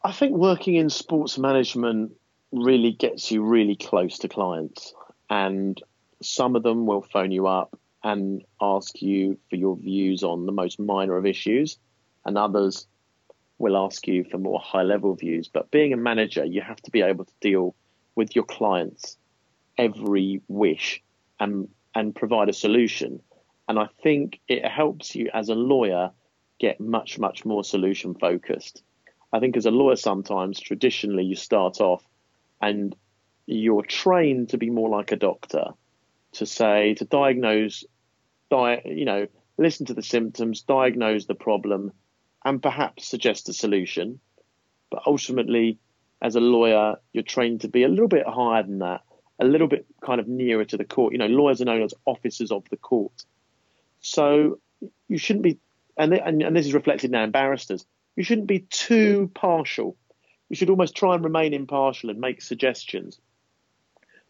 [0.05, 2.13] I think working in sports management
[2.53, 4.93] really gets you really close to clients.
[5.31, 5.83] And
[6.21, 10.53] some of them will phone you up and ask you for your views on the
[10.53, 11.79] most minor of issues,
[12.27, 12.87] and others
[13.57, 15.49] will ask you for more high level views.
[15.49, 17.75] But being a manager, you have to be able to deal
[18.17, 19.17] with your clients'
[19.79, 21.03] every wish
[21.39, 23.23] and and provide a solution.
[23.71, 26.11] And I think it helps you as a lawyer
[26.59, 28.83] get much, much more solution focused.
[29.33, 32.05] I think as a lawyer, sometimes traditionally you start off
[32.61, 32.97] and
[33.47, 35.67] you're trained to be more like a doctor,
[36.33, 37.85] to say, to diagnose,
[38.51, 41.93] di- you know, listen to the symptoms, diagnose the problem,
[42.45, 44.19] and perhaps suggest a solution.
[44.91, 45.79] But ultimately,
[46.21, 49.03] as a lawyer, you're trained to be a little bit higher than that,
[49.39, 51.13] a little bit kind of nearer to the court.
[51.13, 53.25] You know, lawyers are known as officers of the court.
[54.01, 54.59] So
[55.09, 55.59] you shouldn't be,
[55.97, 57.85] and, and, and this is reflected now in barristers,
[58.17, 59.97] you shouldn't be too partial.
[60.49, 63.21] You should almost try and remain impartial and make suggestions.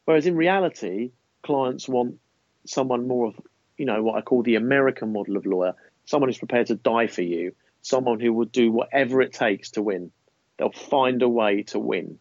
[0.04, 2.18] Whereas in reality, clients want
[2.66, 3.40] someone more of,
[3.76, 7.06] you know, what I call the American model of lawyer, someone who's prepared to die
[7.06, 10.10] for you, someone who will do whatever it takes to win.
[10.58, 12.18] They'll find a way to win.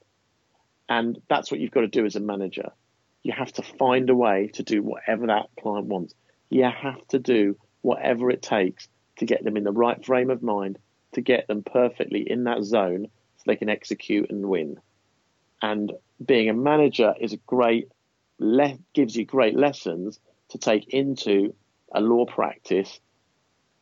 [0.88, 2.71] And that's what you've got to do as a manager.
[3.21, 6.13] You have to find a way to do whatever that client wants.
[6.49, 10.41] You have to do whatever it takes to get them in the right frame of
[10.41, 10.79] mind,
[11.13, 13.07] to get them perfectly in that zone
[13.38, 14.77] so they can execute and win.
[15.62, 15.91] And
[16.23, 17.89] being a manager is a great,
[18.39, 21.53] le- gives you great lessons to take into
[21.91, 22.99] a law practice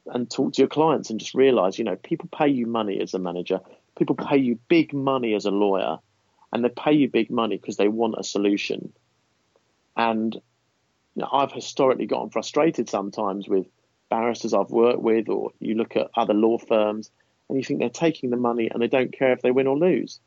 [0.07, 3.13] and talk to your clients and just realize, you know, people pay you money as
[3.13, 3.59] a manager,
[3.97, 5.97] people pay you big money as a lawyer,
[6.51, 8.93] and they pay you big money because they want a solution.
[9.95, 10.39] And
[11.21, 13.67] know, I've historically gotten frustrated sometimes with
[14.09, 17.09] barristers I've worked with, or you look at other law firms
[17.49, 19.77] and you think they're taking the money and they don't care if they win or
[19.77, 20.19] lose.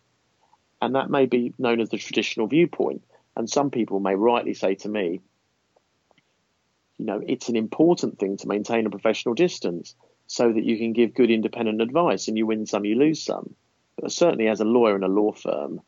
[0.82, 3.02] And that may be known as the traditional viewpoint.
[3.36, 5.20] And some people may rightly say to me,
[6.98, 9.94] you know, it's an important thing to maintain a professional distance
[10.26, 13.54] so that you can give good independent advice and you win some, you lose some.
[14.00, 15.80] But certainly as a lawyer in a law firm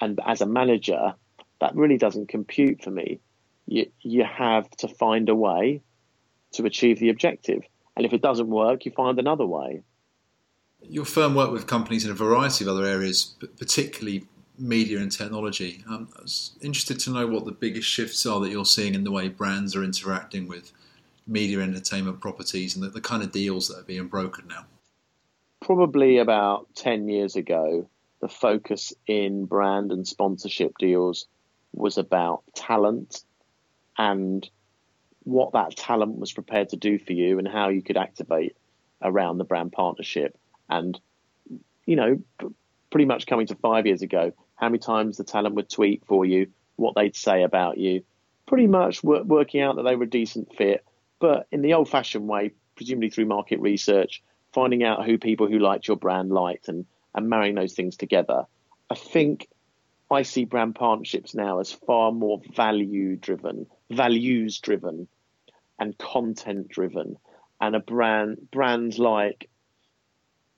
[0.00, 1.14] and as a manager,
[1.60, 3.20] that really doesn't compute for me.
[3.66, 5.82] You, you have to find a way
[6.52, 7.62] to achieve the objective.
[7.96, 9.82] And if it doesn't work, you find another way.
[10.88, 14.26] Your firm worked with companies in a variety of other areas, particularly
[14.58, 15.82] media and technology.
[15.88, 19.04] Um, I was interested to know what the biggest shifts are that you're seeing in
[19.04, 20.72] the way brands are interacting with
[21.26, 24.64] media entertainment properties and the, the kind of deals that are being brokered now.
[25.60, 27.88] Probably about 10 years ago,
[28.20, 31.26] the focus in brand and sponsorship deals
[31.72, 33.22] was about talent
[33.98, 34.48] and
[35.24, 38.56] what that talent was prepared to do for you and how you could activate
[39.00, 40.36] around the brand partnership.
[40.68, 40.98] And,
[41.86, 42.20] you know,
[42.90, 46.24] pretty much coming to five years ago, how many times the talent would tweet for
[46.24, 48.02] you, what they'd say about you,
[48.46, 50.84] pretty much working out that they were a decent fit,
[51.20, 55.58] but in the old fashioned way, presumably through market research, finding out who people who
[55.58, 58.44] liked your brand liked and, and marrying those things together.
[58.90, 59.48] I think
[60.10, 65.08] I see brand partnerships now as far more value driven, values driven,
[65.78, 67.16] and content driven.
[67.60, 69.48] And a brand brands like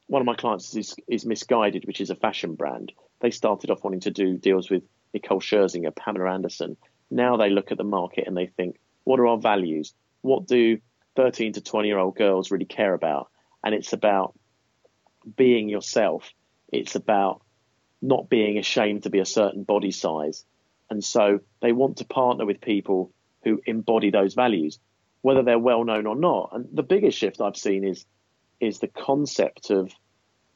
[0.07, 2.93] one of my clients is, is Missguided, which is a fashion brand.
[3.21, 6.77] They started off wanting to do deals with Nicole Scherzinger, Pamela Anderson.
[7.11, 9.95] Now they look at the market and they think, what are our values?
[10.25, 10.79] what do
[11.17, 13.29] 13 to 20 year old girls really care about?
[13.63, 14.35] And it's about
[15.37, 16.33] being yourself.
[16.73, 17.43] It's about
[18.01, 20.45] not being ashamed to be a certain body size.
[20.89, 23.13] And so they want to partner with people
[23.45, 24.79] who embody those values,
[25.23, 26.51] whether they're well known or not.
[26.53, 28.07] And the biggest shift I've seen is
[28.61, 29.93] is the concept of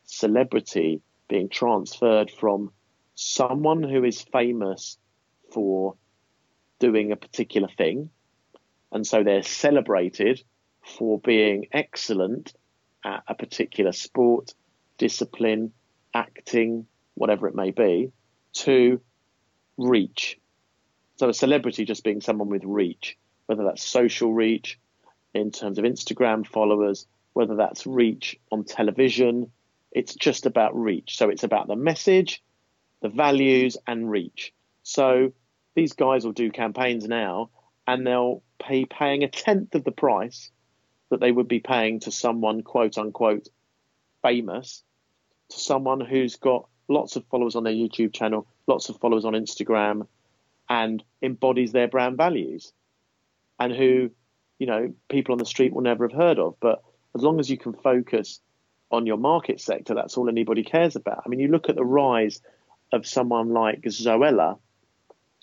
[0.05, 2.73] celebrity being transferred from
[3.15, 4.97] someone who is famous
[5.53, 5.97] for
[6.79, 8.11] doing a particular thing,
[8.93, 10.43] and so they're celebrated
[10.97, 12.55] for being excellent
[13.05, 14.55] at a particular sport,
[14.97, 15.73] discipline,
[16.15, 18.13] acting, whatever it may be,
[18.53, 19.01] to
[19.77, 20.39] reach.
[21.19, 24.79] So a celebrity just being someone with reach, whether that's social reach
[25.35, 29.51] in terms of Instagram followers, whether that's reach on television,
[29.91, 31.19] it's just about reach.
[31.19, 32.41] So it's about the message,
[33.03, 34.53] the values, and reach.
[34.85, 35.33] So
[35.75, 37.51] these guys will do campaigns now
[37.89, 40.53] and they'll pay paying a tenth of the price
[41.11, 43.49] that they would be paying to someone quote unquote
[44.23, 44.85] famous
[45.49, 49.33] to someone who's got lots of followers on their YouTube channel, lots of followers on
[49.33, 50.07] Instagram,
[50.69, 52.73] and embodies their brand values,
[53.59, 54.11] and who,
[54.59, 56.57] you know, people on the street will never have heard of.
[56.61, 56.83] But
[57.15, 58.41] as long as you can focus
[58.91, 61.23] on your market sector, that's all anybody cares about.
[61.25, 62.41] I mean, you look at the rise
[62.93, 64.59] of someone like Zoella,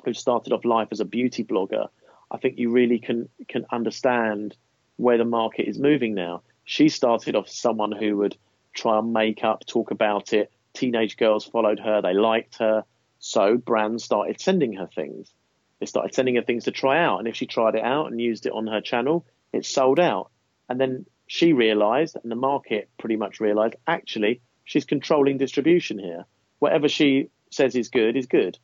[0.03, 1.87] who started off life as a beauty blogger.
[2.31, 4.55] I think you really can can understand
[4.97, 6.41] where the market is moving now.
[6.63, 8.37] She started off as someone who would
[8.73, 10.51] try and make up, talk about it.
[10.73, 12.83] Teenage girls followed her, they liked her.
[13.19, 15.31] So brands started sending her things.
[15.79, 17.19] They started sending her things to try out.
[17.19, 20.31] And if she tried it out and used it on her channel, it sold out.
[20.69, 26.25] And then she realized, and the market pretty much realized, actually, she's controlling distribution here.
[26.59, 28.57] Whatever she says is good is good.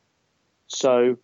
[0.68, 1.16] So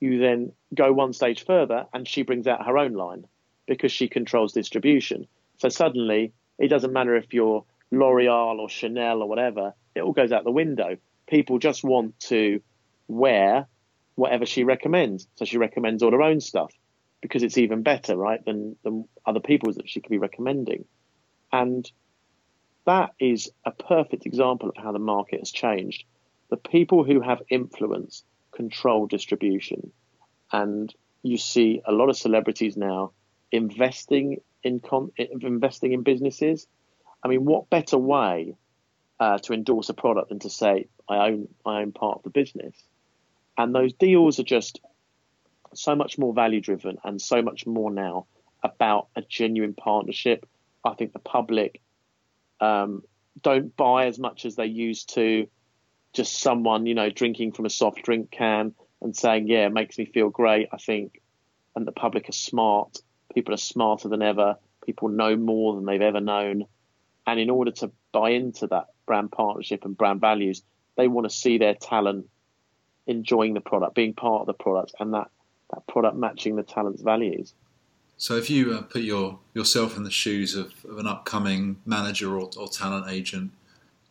[0.00, 3.26] you then go one stage further and she brings out her own line
[3.66, 5.26] because she controls distribution.
[5.58, 10.32] So suddenly it doesn't matter if you're L'Oreal or Chanel or whatever, it all goes
[10.32, 10.96] out the window.
[11.26, 12.60] People just want to
[13.08, 13.66] wear
[14.14, 15.26] whatever she recommends.
[15.36, 16.72] So she recommends all her own stuff
[17.20, 20.84] because it's even better, right, than, than other people's that she could be recommending.
[21.52, 21.90] And
[22.86, 26.04] that is a perfect example of how the market has changed.
[26.50, 29.92] The people who have influence control distribution.
[30.52, 33.12] And you see a lot of celebrities now
[33.50, 36.66] investing in con- investing in businesses.
[37.22, 38.56] I mean, what better way
[39.18, 42.30] uh, to endorse a product than to say I own I own part of the
[42.30, 42.74] business?
[43.56, 44.80] And those deals are just
[45.74, 48.26] so much more value driven and so much more now
[48.62, 50.48] about a genuine partnership.
[50.84, 51.80] I think the public
[52.60, 53.02] um,
[53.42, 55.48] don't buy as much as they used to.
[56.12, 59.98] Just someone, you know, drinking from a soft drink can and saying, "Yeah, it makes
[59.98, 61.20] me feel great." I think,
[61.74, 63.00] and the public are smart
[63.34, 64.56] People are smarter than ever.
[64.86, 66.66] People know more than they've ever known.
[67.26, 70.62] And in order to buy into that brand partnership and brand values,
[70.96, 72.26] they want to see their talent
[73.06, 75.30] enjoying the product, being part of the product, and that,
[75.72, 77.54] that product matching the talent's values.
[78.16, 82.38] So, if you uh, put your yourself in the shoes of, of an upcoming manager
[82.38, 83.50] or, or, talent agent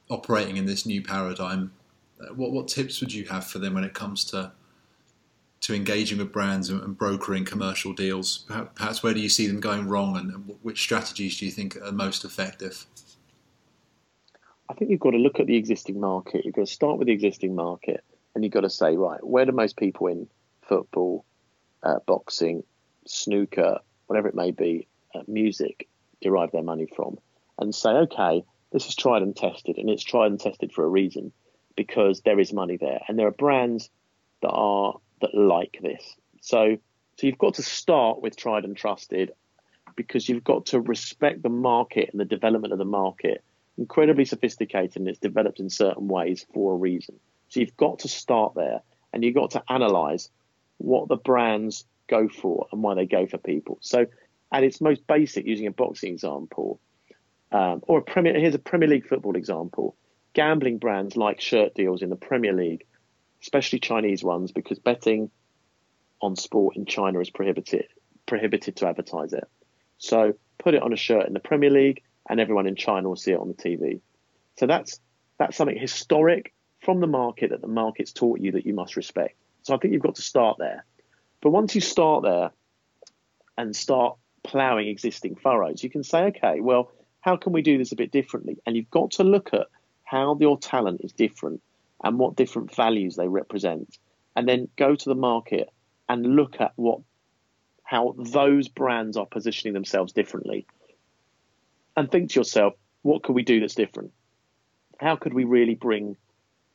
[0.09, 1.71] operating in this new paradigm,
[2.19, 4.51] uh, what what tips would you have for them when it comes to
[5.61, 8.45] to engaging with brands and, and brokering commercial deals?
[8.75, 11.91] Perhaps where do you see them going wrong, and which strategies do you think are
[11.93, 12.85] most effective?
[14.69, 16.43] I think you've got to look at the existing market.
[16.43, 18.03] You've got to start with the existing market,
[18.33, 20.27] and you've got to say, right, where do most people in
[20.61, 21.25] football,
[21.83, 22.63] uh, boxing,
[23.05, 25.87] snooker, whatever it may be, uh, music
[26.21, 27.17] derive their money from,
[27.59, 30.89] and say, okay, this is tried and tested, and it's tried and tested for a
[30.89, 31.31] reason
[31.75, 33.89] because there is money there, and there are brands
[34.41, 36.15] that are that like this.
[36.41, 36.77] So,
[37.17, 39.31] so you've got to start with tried and trusted
[39.95, 43.43] because you've got to respect the market and the development of the market.
[43.77, 47.19] Incredibly sophisticated and it's developed in certain ways for a reason.
[47.53, 48.81] So you've got to start there
[49.11, 50.29] and you've got to analyze
[50.77, 53.77] what the brands go for and why they go for people.
[53.81, 54.07] So
[54.51, 56.79] at its most basic, using a boxing example,
[57.51, 59.95] um, or a Premier, here's a Premier League football example.
[60.33, 62.85] Gambling brands like shirt deals in the Premier League
[63.43, 65.29] especially Chinese ones, because betting
[66.21, 67.85] on sport in China is prohibited
[68.25, 69.43] prohibited to advertise it.
[69.97, 73.17] So put it on a shirt in the Premier League, and everyone in China will
[73.17, 73.99] see it on the TV.
[74.57, 74.99] So that's
[75.37, 76.53] that's something historic
[76.83, 79.35] from the market that the market's taught you that you must respect.
[79.63, 80.85] So I think you've got to start there.
[81.41, 82.51] But once you start there
[83.57, 87.93] and start ploughing existing furrows, you can say, okay, well, how can we do this
[87.93, 88.57] a bit differently?
[88.65, 89.67] And you've got to look at
[90.03, 91.61] how your talent is different
[92.03, 93.97] and what different values they represent,
[94.35, 95.69] and then go to the market
[96.09, 96.99] and look at what
[97.83, 100.65] how those brands are positioning themselves differently.
[101.95, 102.73] And think to yourself,
[103.03, 104.11] what could we do that's different?
[104.97, 106.17] How could we really bring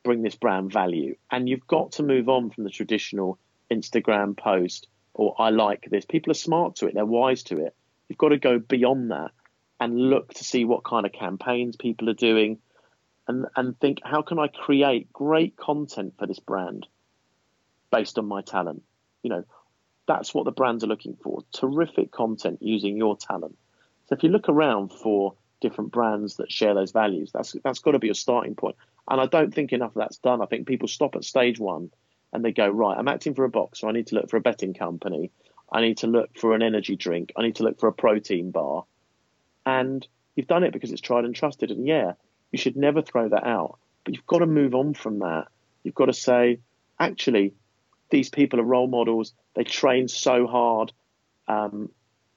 [0.05, 1.17] bring this brand value?
[1.31, 3.39] And you've got to move on from the traditional
[3.71, 6.05] Instagram post or I like this.
[6.05, 7.75] People are smart to it, they're wise to it.
[8.09, 9.33] You've got to go beyond that
[9.81, 12.59] and look to see what kind of campaigns people are doing
[13.29, 16.87] and, and think, how can I create great content for this brand
[17.93, 18.83] based on my talent?
[19.23, 19.45] You know,
[20.07, 23.57] that's what the brands are looking for terrific content using your talent.
[24.09, 27.91] So if you look around for different brands that share those values, that's that's got
[27.93, 28.77] to be a starting point.
[29.09, 30.43] And I don't think enough of that's done.
[30.43, 31.91] I think people stop at stage one
[32.33, 34.37] and they go, right, I'm acting for a box, so I need to look for
[34.37, 35.31] a betting company.
[35.73, 37.33] I need to look for an energy drink.
[37.37, 38.85] I need to look for a protein bar.
[39.65, 41.71] And you've done it because it's tried and trusted.
[41.71, 42.13] And yeah,
[42.53, 43.79] you should never throw that out.
[44.05, 45.49] But you've got to move on from that.
[45.83, 46.61] You've got to say,
[46.99, 47.55] actually,
[48.11, 49.33] these people are role models.
[49.55, 50.93] They train so hard.
[51.47, 51.91] Um,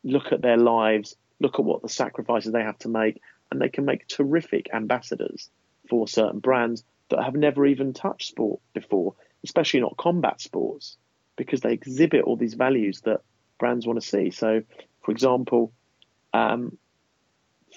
[0.03, 1.15] look at their lives.
[1.39, 3.21] Look at what the sacrifices they have to make.
[3.49, 5.49] And they can make terrific ambassadors
[5.91, 9.13] for certain brands that have never even touched sport before,
[9.43, 10.95] especially not combat sports,
[11.35, 13.19] because they exhibit all these values that
[13.59, 14.31] brands want to see.
[14.31, 14.63] So,
[15.03, 15.73] for example,
[16.33, 16.77] um,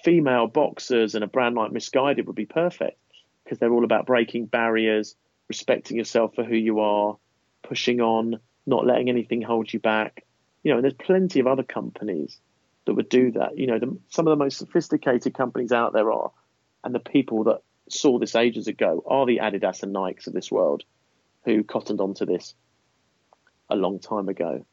[0.05, 3.01] female boxers and a brand like Missguided would be perfect
[3.43, 5.17] because they're all about breaking barriers,
[5.49, 7.17] respecting yourself for who you are,
[7.65, 10.25] pushing on, not letting anything hold you back.
[10.63, 12.39] You know, and there's plenty of other companies
[12.85, 13.59] that would do that.
[13.59, 16.31] You know, the, some of the most sophisticated companies out there are,
[16.85, 20.51] and the people that saw this ages ago are the Adidas and Nikes of this
[20.51, 20.85] world
[21.45, 22.55] who cottoned onto this
[23.69, 24.65] a long time ago.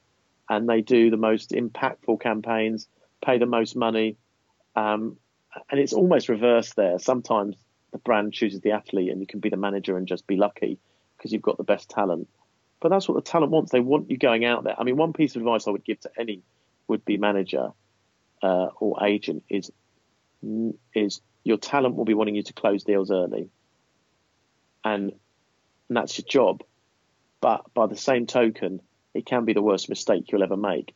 [0.49, 2.87] And they do the most impactful campaigns,
[3.23, 4.17] pay the most money,
[4.75, 5.17] um,
[5.69, 6.99] and it's almost reversed there.
[6.99, 7.55] Sometimes
[7.91, 10.79] the brand chooses the athlete, and you can be the manager and just be lucky
[11.17, 12.27] because you've got the best talent.
[12.79, 13.71] But that's what the talent wants.
[13.71, 14.75] They want you going out there.
[14.77, 16.41] I mean, one piece of advice I would give to any
[16.87, 17.69] would-be manager
[18.41, 19.71] uh, or agent is
[20.95, 23.49] is your talent will be wanting you to close deals early,
[24.83, 25.11] and,
[25.87, 26.63] and that's your job.
[27.39, 28.81] But by the same token,
[29.13, 30.93] it can be the worst mistake you'll ever make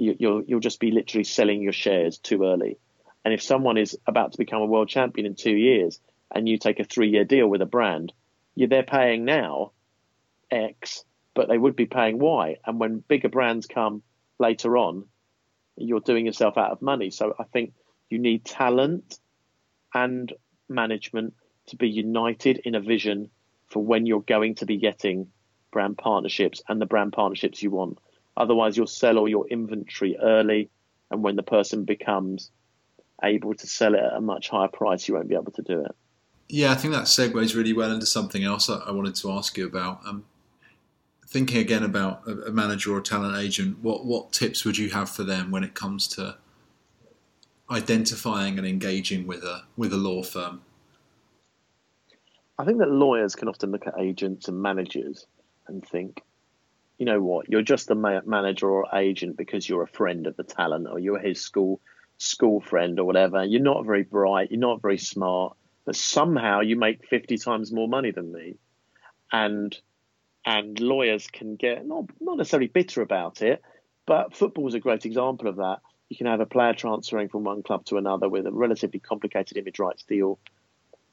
[0.00, 2.78] you, you'll you'll just be literally selling your shares too early.
[3.24, 6.00] And if someone is about to become a world champion in two years,
[6.34, 8.12] and you take a three-year deal with a brand,
[8.54, 9.72] you they're paying now
[10.50, 12.56] X, but they would be paying Y.
[12.64, 14.02] And when bigger brands come
[14.38, 15.04] later on,
[15.76, 17.10] you're doing yourself out of money.
[17.10, 17.74] So I think
[18.08, 19.18] you need talent
[19.94, 20.32] and
[20.68, 21.34] management
[21.66, 23.30] to be united in a vision
[23.68, 25.28] for when you're going to be getting
[25.72, 27.98] brand partnerships and the brand partnerships you want.
[28.36, 30.70] Otherwise, you'll sell all your inventory early,
[31.10, 32.50] and when the person becomes
[33.22, 35.84] able to sell it at a much higher price, you won't be able to do
[35.84, 35.94] it.
[36.48, 39.66] Yeah, I think that segues really well into something else I wanted to ask you
[39.66, 40.00] about.
[40.06, 40.24] Um,
[41.26, 45.08] thinking again about a manager or a talent agent, what what tips would you have
[45.08, 46.36] for them when it comes to
[47.70, 50.62] identifying and engaging with a with a law firm?
[52.58, 55.26] I think that lawyers can often look at agents and managers
[55.66, 56.22] and think,
[56.98, 60.44] you know what, you're just a manager or agent because you're a friend of the
[60.44, 61.80] talent or you're his school
[62.18, 63.44] school friend or whatever.
[63.44, 65.56] You're not very bright, you're not very smart,
[65.86, 68.56] but somehow you make 50 times more money than me.
[69.32, 69.76] And
[70.44, 73.62] and lawyers can get not not necessarily bitter about it,
[74.06, 75.78] but football is a great example of that.
[76.10, 79.56] You can have a player transferring from one club to another with a relatively complicated
[79.56, 80.38] image rights deal.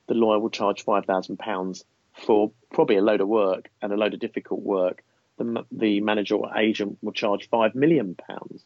[0.07, 1.85] The lawyer will charge five thousand pounds
[2.25, 5.03] for probably a load of work and a load of difficult work
[5.37, 8.63] the, the manager or agent will charge five million pounds.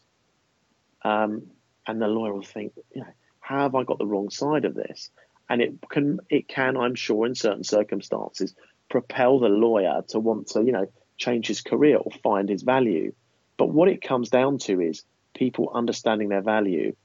[1.03, 1.47] Um,
[1.85, 3.07] and the lawyer will think, you know,
[3.39, 5.09] how have I got the wrong side of this?
[5.49, 8.55] And it can, it can, I'm sure, in certain circumstances,
[8.89, 10.85] propel the lawyer to want to, you know,
[11.17, 13.13] change his career or find his value.
[13.57, 15.03] But what it comes down to is
[15.41, 16.95] people understanding their value.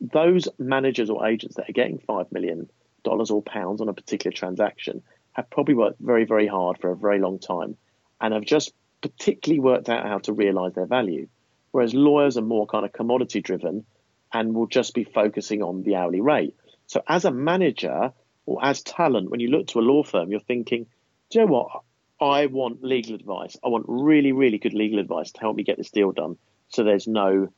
[0.00, 2.70] Those managers or agents that are getting five million
[3.02, 6.96] dollars or pounds on a particular transaction have probably worked very, very hard for a
[6.96, 7.76] very long time
[8.20, 8.72] and have just
[9.02, 11.26] particularly worked out how to realize their value.
[11.72, 13.84] Whereas lawyers are more kind of commodity driven
[14.32, 16.54] and will just be focusing on the hourly rate.
[16.86, 18.12] So as a manager
[18.46, 20.86] or as talent, when you look to a law firm, you're thinking,
[21.30, 21.82] do you know what?
[22.20, 23.56] I want legal advice.
[23.64, 26.36] I want really, really good legal advice to help me get this deal done.
[26.70, 27.52] So there's no,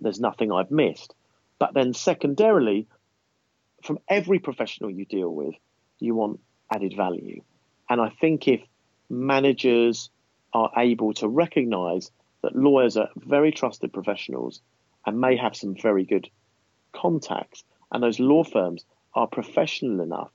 [0.00, 1.14] there's nothing I've missed.
[1.58, 2.86] But then secondarily,
[3.84, 5.54] from every professional you deal with,
[5.98, 6.40] you want
[6.72, 7.42] added value.
[7.88, 8.60] And I think if
[9.08, 10.10] managers
[10.52, 12.10] are able to recognize
[12.42, 14.60] that lawyers are very trusted professionals
[15.06, 16.28] and may have some very good
[16.92, 18.84] contacts, and those law firms
[19.14, 20.30] are professional enough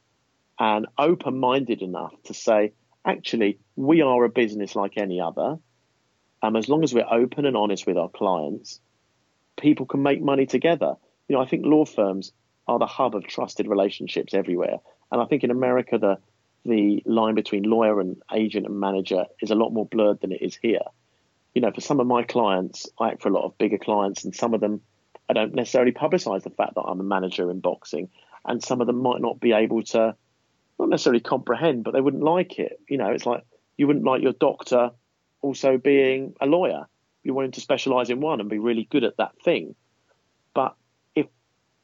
[0.59, 2.73] and open minded enough to say,
[3.05, 5.57] actually, we are a business like any other.
[6.43, 8.81] Um, as long as we're open and honest with our clients,
[9.59, 10.95] people can make money together.
[11.27, 12.33] You know, I think law firms
[12.67, 14.77] are the hub of trusted relationships everywhere.
[15.09, 16.17] And I think in America, the
[16.65, 20.41] the line between lawyer and agent and manager is a lot more blurred than it
[20.41, 20.83] is here.
[21.53, 24.23] You know, for some of my clients, I act for a lot of bigger clients,
[24.25, 24.81] and some of them
[25.29, 28.09] I don't necessarily publicize the fact that I'm a manager in boxing,
[28.45, 30.15] and some of them might not be able to,
[30.77, 32.81] not necessarily comprehend, but they wouldn't like it.
[32.89, 33.45] You know, it's like
[33.77, 34.91] you wouldn't like your doctor
[35.43, 36.87] also being a lawyer.
[37.21, 39.75] You want him to specialize in one and be really good at that thing.
[40.55, 40.75] But
[41.15, 41.27] if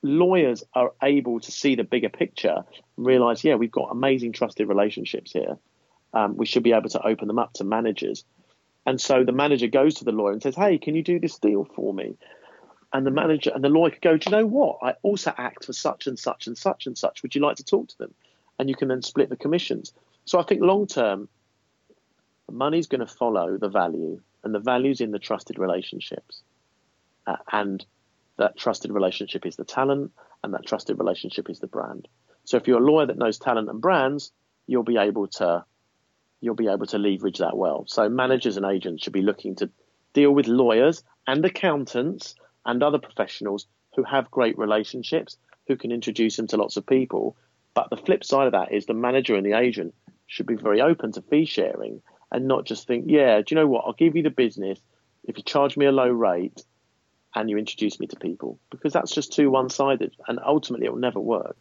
[0.02, 2.64] lawyers are able to see the bigger picture,
[2.98, 5.58] and realize, yeah, we've got amazing trusted relationships here,
[6.14, 8.26] um, we should be able to open them up to managers.
[8.86, 11.38] And so the manager goes to the lawyer and says, hey, can you do this
[11.38, 12.18] deal for me?
[12.92, 14.80] And the manager and the lawyer could go, do you know what?
[14.82, 17.22] I also act for such and such and such and such.
[17.22, 18.14] Would you like to talk to them?
[18.58, 19.94] And you can then split the commissions.
[20.26, 21.30] So I think long term,
[22.52, 26.42] money's going to follow the value, and the value's in the trusted relationships.
[27.28, 27.86] Uh, and
[28.38, 30.12] that trusted relationship is the talent,
[30.44, 32.08] and that trusted relationship is the brand.
[32.46, 34.32] So if you're a lawyer that knows talent and brands,
[34.66, 35.66] you'll be able to
[36.42, 37.84] you'll be able to leverage that well.
[37.88, 39.70] So managers and agents should be looking to
[40.14, 42.36] deal with lawyers and accountants
[42.66, 45.38] and other professionals who have great relationships,
[45.68, 47.36] who can introduce them to lots of people.
[47.74, 49.94] But the flip side of that is the manager and the agent
[50.28, 52.02] should be very open to fee sharing
[52.32, 53.86] and not just think, yeah, do you know what?
[53.86, 54.80] I'll give you the business
[55.24, 56.64] if you charge me a low rate
[57.36, 60.92] and you introduce me to people because that's just too one sided and ultimately it
[60.92, 61.58] will never work.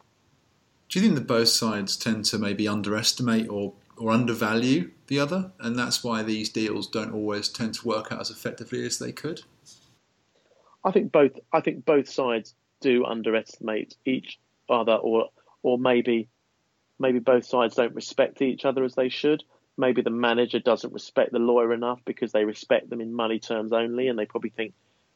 [0.89, 5.51] Do you think that both sides tend to maybe underestimate or, or undervalue the other
[5.59, 9.11] and that's why these deals don't always tend to work out as effectively as they
[9.11, 9.41] could?
[10.83, 14.39] I think both I think both sides do underestimate each
[14.69, 15.29] other or
[15.61, 16.29] or maybe
[16.97, 19.43] maybe both sides don't respect each other as they should
[19.79, 23.71] maybe the manager doesn't respect the lawyer enough because they respect them in money terms
[23.71, 24.73] only, and they probably think,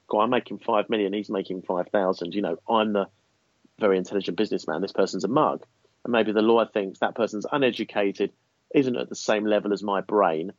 [0.07, 2.33] "God, I'm making five million, he's making five thousand.
[2.33, 3.07] You know, I'm the
[3.77, 4.81] very intelligent businessman.
[4.81, 5.65] This person's a mug."
[6.05, 8.31] And maybe the lawyer thinks that person's uneducated,
[8.73, 10.53] isn't at the same level as my brain.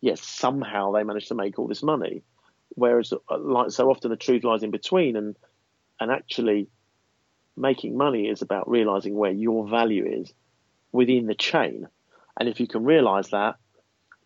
[0.00, 2.22] Yes, somehow they managed to make all this money.
[2.70, 5.36] Whereas, uh, like so often, the truth lies in between, and
[6.00, 6.68] and actually,
[7.58, 10.32] making money is about realizing where your value is
[10.92, 11.88] within the chain
[12.40, 13.56] and if you can realise that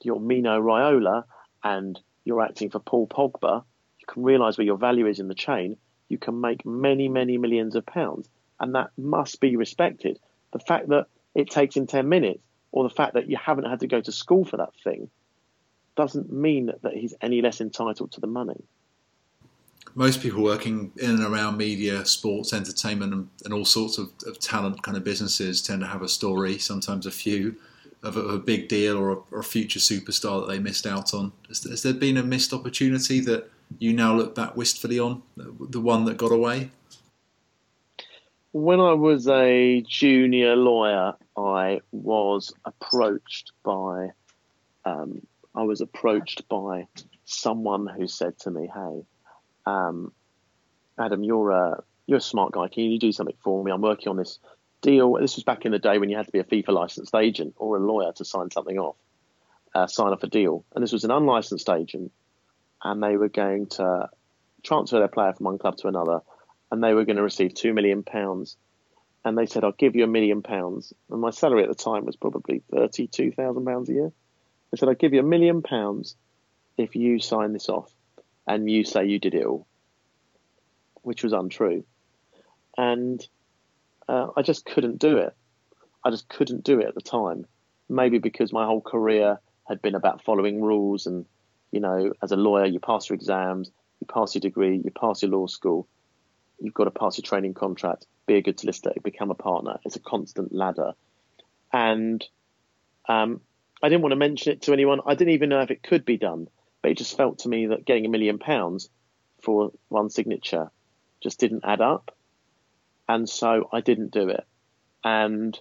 [0.01, 1.25] you're Mino Raiola
[1.65, 3.65] and you're acting for Paul Pogba,
[3.99, 5.77] you can realise where your value is in the chain.
[6.09, 8.29] You can make many, many millions of pounds,
[8.61, 10.21] and that must be respected.
[10.53, 12.41] The fact that it takes him 10 minutes,
[12.71, 15.11] or the fact that you haven't had to go to school for that thing,
[15.97, 18.63] doesn't mean that he's any less entitled to the money.
[19.97, 24.39] Most people working in and around media, sports, entertainment, and, and all sorts of, of
[24.39, 27.57] talent kind of businesses tend to have a story, sometimes a few,
[28.05, 30.87] of a, of a big deal or a, or a, future superstar that they missed
[30.87, 31.33] out on?
[31.49, 35.81] Has, has, there been a missed opportunity that you now look back wistfully on, the
[35.81, 36.71] one that got away?
[38.53, 44.11] When I was a junior lawyer, I was approached by
[44.85, 46.87] um, I was approached by
[47.25, 49.05] someone who said to me, "Hey,
[49.67, 50.13] um,
[50.99, 52.69] Adam, you're a you're a smart guy.
[52.69, 53.73] Can you do something for me?
[53.73, 54.39] I'm working on this
[54.85, 55.15] deal.
[55.15, 57.55] This was back in the day when you had to be a FIFA licensed agent
[57.57, 58.97] or a lawyer to sign something off,
[59.75, 60.65] uh, sign off a deal.
[60.75, 62.13] And this was an unlicensed agent,
[62.83, 64.11] and they were going to
[64.63, 66.21] transfer their player from one club to another,
[66.71, 68.57] and they were going to receive two million pounds.
[69.25, 72.05] And they said, "I'll give you a million pounds." And my salary at the time
[72.05, 74.13] was probably thirty-two thousand pounds a year.
[74.71, 76.15] They said, "I'll give you a million pounds
[76.77, 77.91] if you sign this off,
[78.47, 79.67] and you say you did it all,"
[81.03, 81.85] which was untrue.
[82.77, 83.27] And
[84.09, 85.35] uh, I just couldn't do it.
[86.05, 87.47] I just couldn't do it at the time.
[87.89, 91.27] Maybe because my whole career had been about following rules, and
[91.71, 95.23] you know, as a lawyer, you pass your exams, you pass your degree, you pass
[95.23, 95.87] your law school,
[96.59, 99.79] you've got to pass your training contract, be a good solicitor, become a partner.
[99.85, 100.93] It's a constant ladder,
[101.73, 102.25] and
[103.09, 103.41] um,
[103.83, 105.01] I didn't want to mention it to anyone.
[105.07, 106.49] I didn't even know if it could be done,
[106.83, 108.89] but it just felt to me that getting a million pounds
[109.43, 110.71] for one signature
[111.23, 112.15] just didn't add up
[113.09, 114.45] and so I didn't do it.
[115.03, 115.59] And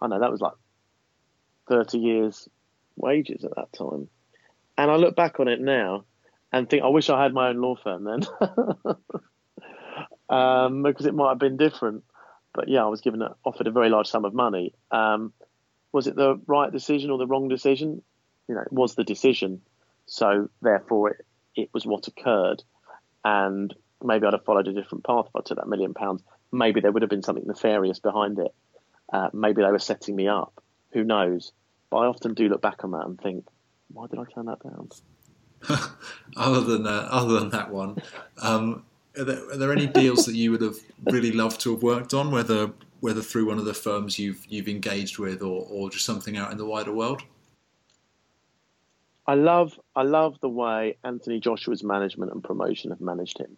[0.00, 0.54] I know that was like
[1.68, 2.48] 30 years
[2.96, 4.08] wages at that time.
[4.78, 6.04] And I look back on it now
[6.52, 8.20] and think I wish I had my own law firm then,
[10.28, 12.04] um, because it might have been different.
[12.52, 14.74] But yeah, I was given a, offered a very large sum of money.
[14.90, 15.32] Um,
[15.92, 18.02] was it the right decision or the wrong decision?
[18.48, 19.60] You know, it was the decision.
[20.06, 22.62] So therefore, it, it was what occurred.
[23.24, 26.22] And maybe I'd have followed a different path if I took that million pounds.
[26.52, 28.54] Maybe there would have been something nefarious behind it.
[29.12, 30.62] Uh, maybe they were setting me up.
[30.92, 31.52] Who knows?
[31.90, 33.46] But I often do look back on that and think,
[33.92, 34.88] why did I turn that down?
[36.36, 37.98] other than uh, other than that one,
[38.40, 38.84] um,
[39.18, 42.14] are, there, are there any deals that you would have really loved to have worked
[42.14, 46.06] on, whether whether through one of the firms you've you've engaged with or, or just
[46.06, 47.22] something out in the wider world?
[49.26, 53.56] I love I love the way Anthony Joshua's management and promotion have managed him.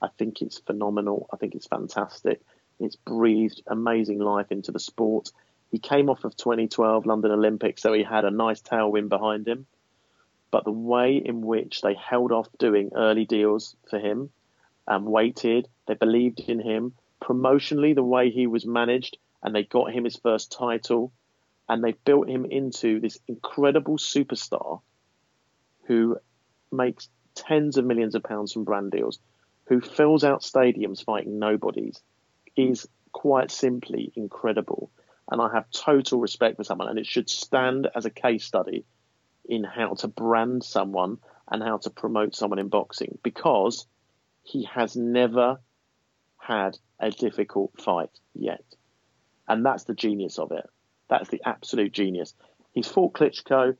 [0.00, 1.28] I think it's phenomenal.
[1.32, 2.40] I think it's fantastic.
[2.78, 5.30] It's breathed amazing life into the sport.
[5.70, 9.66] He came off of 2012 London Olympics, so he had a nice tailwind behind him.
[10.50, 14.30] But the way in which they held off doing early deals for him
[14.86, 16.94] and waited, they believed in him.
[17.20, 21.12] Promotionally, the way he was managed, and they got him his first title,
[21.68, 24.80] and they built him into this incredible superstar
[25.84, 26.18] who
[26.70, 29.18] makes tens of millions of pounds from brand deals,
[29.66, 32.00] who fills out stadiums fighting nobodies,
[32.56, 34.90] is quite simply incredible.
[35.30, 38.84] And I have total respect for someone, and it should stand as a case study
[39.44, 41.18] in how to brand someone
[41.50, 43.86] and how to promote someone in boxing because
[44.42, 45.60] he has never
[46.38, 48.64] had a difficult fight yet.
[49.48, 50.68] And that's the genius of it.
[51.08, 52.34] That's the absolute genius.
[52.72, 53.76] He's fought Klitschko,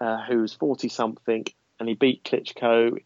[0.00, 1.44] uh, who's 40 something,
[1.78, 2.96] and he beat Klitschko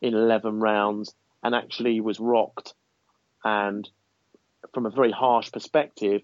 [0.00, 2.74] in 11 rounds and actually was rocked.
[3.44, 3.88] And
[4.72, 6.22] from a very harsh perspective,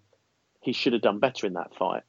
[0.61, 2.03] he should have done better in that fight.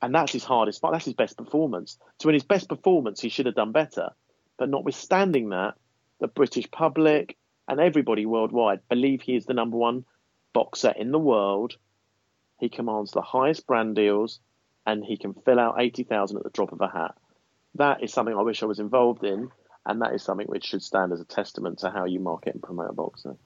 [0.00, 0.92] And that's his hardest fight.
[0.92, 1.98] That's his best performance.
[2.20, 4.10] So in his best performance, he should have done better.
[4.58, 5.74] But notwithstanding that,
[6.20, 7.36] the British public
[7.68, 10.04] and everybody worldwide believe he is the number one
[10.52, 11.76] boxer in the world.
[12.58, 14.40] He commands the highest brand deals
[14.86, 17.14] and he can fill out 80,000 at the drop of a hat.
[17.74, 19.50] That is something I wish I was involved in.
[19.88, 22.62] And that is something which should stand as a testament to how you market and
[22.62, 23.36] promote a boxer.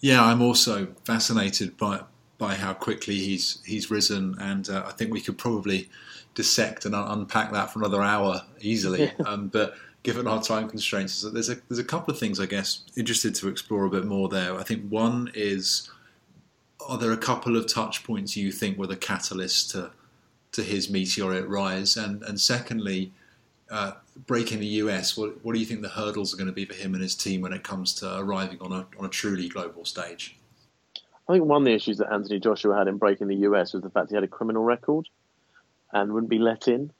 [0.00, 2.02] Yeah, I'm also fascinated by
[2.36, 5.88] by how quickly he's he's risen, and uh, I think we could probably
[6.34, 9.12] dissect and un- unpack that for another hour easily.
[9.18, 9.26] Yeah.
[9.26, 12.82] Um, but given our time constraints, there's a there's a couple of things I guess
[12.96, 14.58] interested to explore a bit more there.
[14.58, 15.88] I think one is
[16.86, 19.92] are there a couple of touch points you think were the catalyst to
[20.52, 23.12] to his meteoric rise, and and secondly.
[23.72, 23.92] Uh,
[24.26, 26.74] breaking the US, what, what do you think the hurdles are going to be for
[26.74, 29.86] him and his team when it comes to arriving on a on a truly global
[29.86, 30.36] stage?
[31.26, 33.82] I think one of the issues that Anthony Joshua had in breaking the US was
[33.82, 35.08] the fact he had a criminal record
[35.90, 36.92] and wouldn't be let in.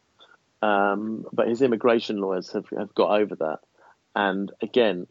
[0.62, 3.58] Um, but his immigration lawyers have, have got over that.
[4.14, 5.06] And again,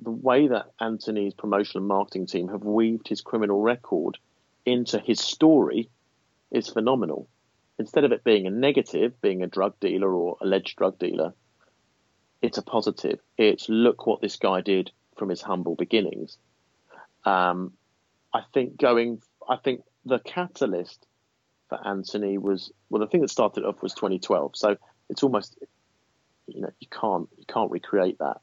[0.00, 4.18] the way that Anthony's promotion and marketing team have weaved his criminal record
[4.64, 5.90] into his story
[6.50, 7.28] is phenomenal.
[7.78, 11.34] Instead of it being a negative, being a drug dealer or alleged drug dealer,
[12.40, 13.20] it's a positive.
[13.36, 16.38] It's look what this guy did from his humble beginnings.
[17.24, 17.72] Um,
[18.32, 21.06] I think going, I think the catalyst
[21.68, 24.52] for Anthony was well, the thing that started off was 2012.
[24.56, 24.76] So
[25.08, 25.58] it's almost,
[26.46, 28.38] you know, you can't you can't recreate that.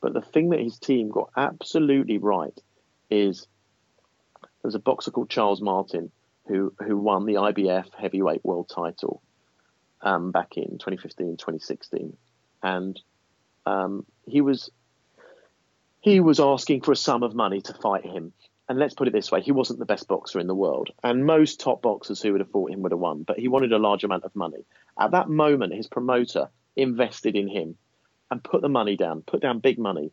[0.00, 2.56] But the thing that his team got absolutely right
[3.10, 3.46] is
[4.62, 6.12] there's a boxer called Charles Martin
[6.48, 9.22] who who won the IBF heavyweight world title
[10.02, 12.16] um, back in 2015, 2016,
[12.62, 13.00] and
[13.66, 14.70] um, he was
[16.00, 18.32] he was asking for a sum of money to fight him
[18.68, 20.90] and let's put it this way, he wasn't the best boxer in the world.
[21.02, 23.72] And most top boxers who would have fought him would have won, but he wanted
[23.72, 24.66] a large amount of money.
[25.00, 27.76] At that moment, his promoter invested in him
[28.30, 30.12] and put the money down, put down big money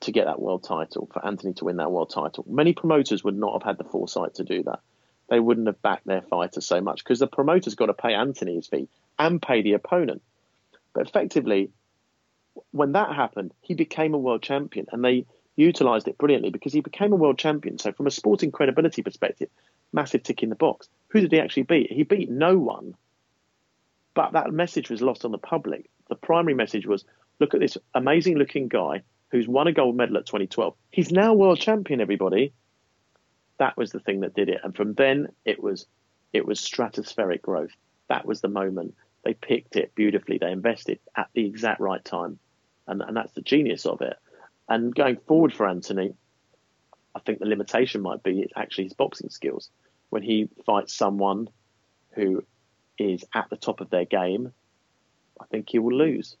[0.00, 2.44] to get that world title, for Anthony to win that world title.
[2.46, 4.80] Many promoters would not have had the foresight to do that.
[5.30, 8.56] They wouldn't have backed their fighter so much because the promoter's got to pay Anthony
[8.56, 10.22] his fee and pay the opponent.
[10.92, 11.70] But effectively,
[12.72, 16.80] when that happened, he became a world champion and they utilised it brilliantly because he
[16.80, 17.78] became a world champion.
[17.78, 19.48] So, from a sporting credibility perspective,
[19.92, 20.88] massive tick in the box.
[21.08, 21.92] Who did he actually beat?
[21.92, 22.96] He beat no one.
[24.14, 25.88] But that message was lost on the public.
[26.08, 27.04] The primary message was
[27.38, 30.74] look at this amazing looking guy who's won a gold medal at 2012.
[30.90, 32.52] He's now world champion, everybody.
[33.60, 34.60] That was the thing that did it.
[34.64, 35.86] And from then, it was
[36.32, 37.70] it was stratospheric growth.
[38.08, 38.94] That was the moment.
[39.22, 40.38] They picked it beautifully.
[40.38, 42.38] They invested at the exact right time.
[42.86, 44.16] And, and that's the genius of it.
[44.68, 46.14] And going forward for Anthony,
[47.14, 49.68] I think the limitation might be actually his boxing skills.
[50.08, 51.48] When he fights someone
[52.14, 52.42] who
[52.98, 54.52] is at the top of their game,
[55.38, 56.36] I think he will lose.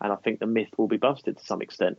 [0.00, 1.98] And I think the myth will be busted to some extent.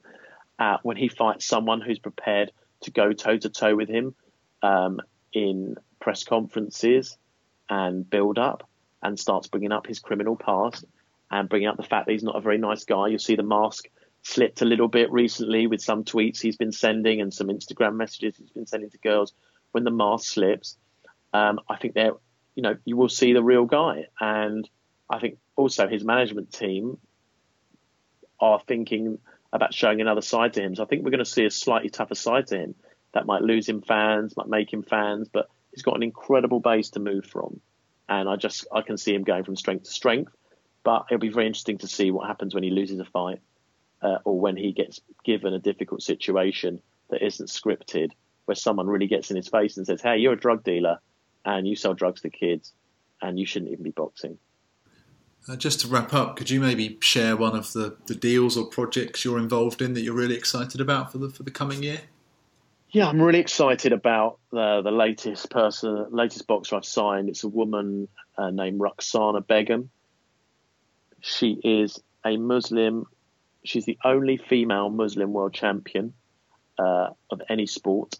[0.57, 2.51] Uh, when he fights someone who's prepared
[2.81, 4.15] to go toe to toe with him
[4.61, 4.99] um,
[5.33, 7.17] in press conferences
[7.69, 8.67] and build up
[9.01, 10.85] and starts bringing up his criminal past
[11.29, 13.07] and bringing up the fact that he's not a very nice guy.
[13.07, 13.85] You'll see the mask
[14.23, 18.35] slipped a little bit recently with some tweets he's been sending and some Instagram messages
[18.37, 19.33] he's been sending to girls.
[19.71, 20.77] When the mask slips,
[21.33, 22.13] um, I think they're,
[22.55, 24.05] you know, you will see the real guy.
[24.19, 24.67] And
[25.09, 26.97] I think also his management team
[28.39, 29.19] are thinking
[29.53, 30.75] about showing another side to him.
[30.75, 32.75] So I think we're going to see a slightly tougher side to him
[33.13, 36.91] that might lose him fans, might make him fans, but he's got an incredible base
[36.91, 37.59] to move from.
[38.09, 40.33] And I just I can see him going from strength to strength.
[40.83, 43.41] But it'll be very interesting to see what happens when he loses a fight
[44.01, 48.11] uh, or when he gets given a difficult situation that isn't scripted,
[48.45, 50.99] where someone really gets in his face and says, "Hey, you're a drug dealer,
[51.43, 52.73] and you sell drugs to kids,
[53.21, 54.37] and you shouldn't even be boxing."
[55.49, 58.65] Uh, just to wrap up, could you maybe share one of the, the deals or
[58.65, 62.01] projects you're involved in that you're really excited about for the for the coming year?
[62.89, 67.29] Yeah, I'm really excited about the the latest person, latest boxer I've signed.
[67.29, 68.07] It's a woman
[68.37, 69.89] uh, named Rukhsana Begum.
[71.21, 73.05] She is a Muslim.
[73.63, 76.13] She's the only female Muslim world champion
[76.77, 78.19] uh, of any sport.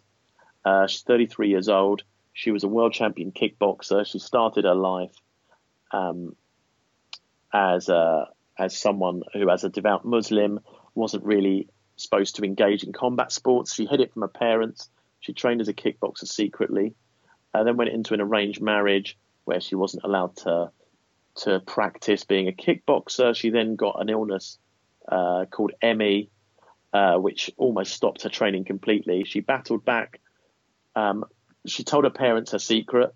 [0.64, 2.02] Uh, she's 33 years old.
[2.32, 4.06] She was a world champion kickboxer.
[4.06, 5.14] She started her life
[5.92, 6.36] um,
[7.52, 8.28] as a,
[8.58, 10.60] as someone who, as a devout Muslim,
[10.94, 13.74] wasn't really supposed to engage in combat sports.
[13.74, 14.88] She hid it from her parents.
[15.20, 16.94] She trained as a kickboxer secretly,
[17.54, 20.70] and then went into an arranged marriage where she wasn't allowed to
[21.36, 23.34] to practice being a kickboxer.
[23.34, 24.58] She then got an illness
[25.06, 26.30] uh, called ME,
[26.92, 29.24] uh, which almost stopped her training completely.
[29.24, 30.20] She battled back.
[30.96, 31.24] Um,
[31.66, 33.14] she told her parents her secret.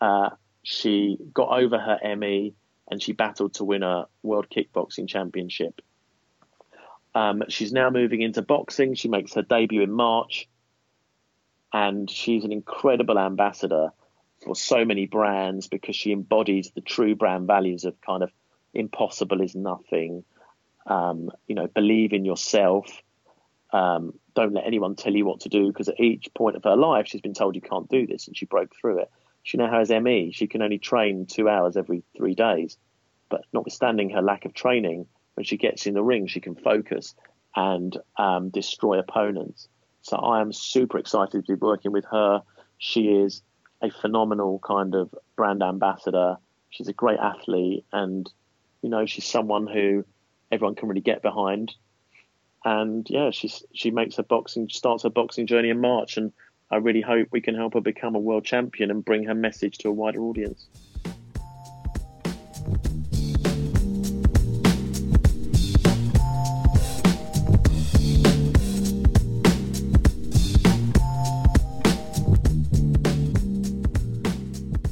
[0.00, 0.30] Uh,
[0.64, 2.54] she got over her ME
[2.92, 5.80] and she battled to win a world kickboxing championship.
[7.14, 8.94] Um, she's now moving into boxing.
[8.96, 10.46] She makes her debut in March,
[11.72, 13.92] and she's an incredible ambassador
[14.44, 18.30] for so many brands because she embodies the true brand values of kind of
[18.74, 20.22] impossible is nothing.
[20.86, 23.02] Um, you know, believe in yourself.
[23.72, 26.76] Um, don't let anyone tell you what to do because at each point of her
[26.76, 29.10] life, she's been told you can't do this, and she broke through it.
[29.42, 30.32] She now has ME.
[30.32, 32.76] She can only train two hours every three days.
[33.28, 37.14] But notwithstanding her lack of training, when she gets in the ring, she can focus
[37.56, 39.68] and um, destroy opponents.
[40.02, 42.42] So I am super excited to be working with her.
[42.78, 43.42] She is
[43.80, 46.36] a phenomenal kind of brand ambassador.
[46.70, 48.30] She's a great athlete, and
[48.80, 50.04] you know she's someone who
[50.50, 51.74] everyone can really get behind.
[52.64, 56.32] And yeah, she's she makes her boxing starts her boxing journey in March, and
[56.72, 59.76] I really hope we can help her become a world champion and bring her message
[59.78, 60.68] to a wider audience.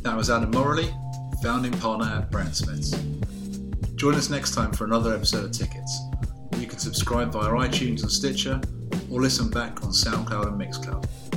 [0.03, 0.91] That was Adam Morley,
[1.43, 2.95] founding partner at Brandsmiths.
[3.97, 6.03] Join us next time for another episode of Tickets.
[6.59, 8.61] You can subscribe via iTunes and Stitcher
[9.11, 11.30] or listen back on SoundCloud and Mixcloud.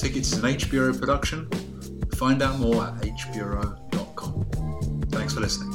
[0.00, 1.46] Tickets is an H Bureau production.
[2.14, 5.02] Find out more at hbureau.com.
[5.10, 5.69] Thanks for listening.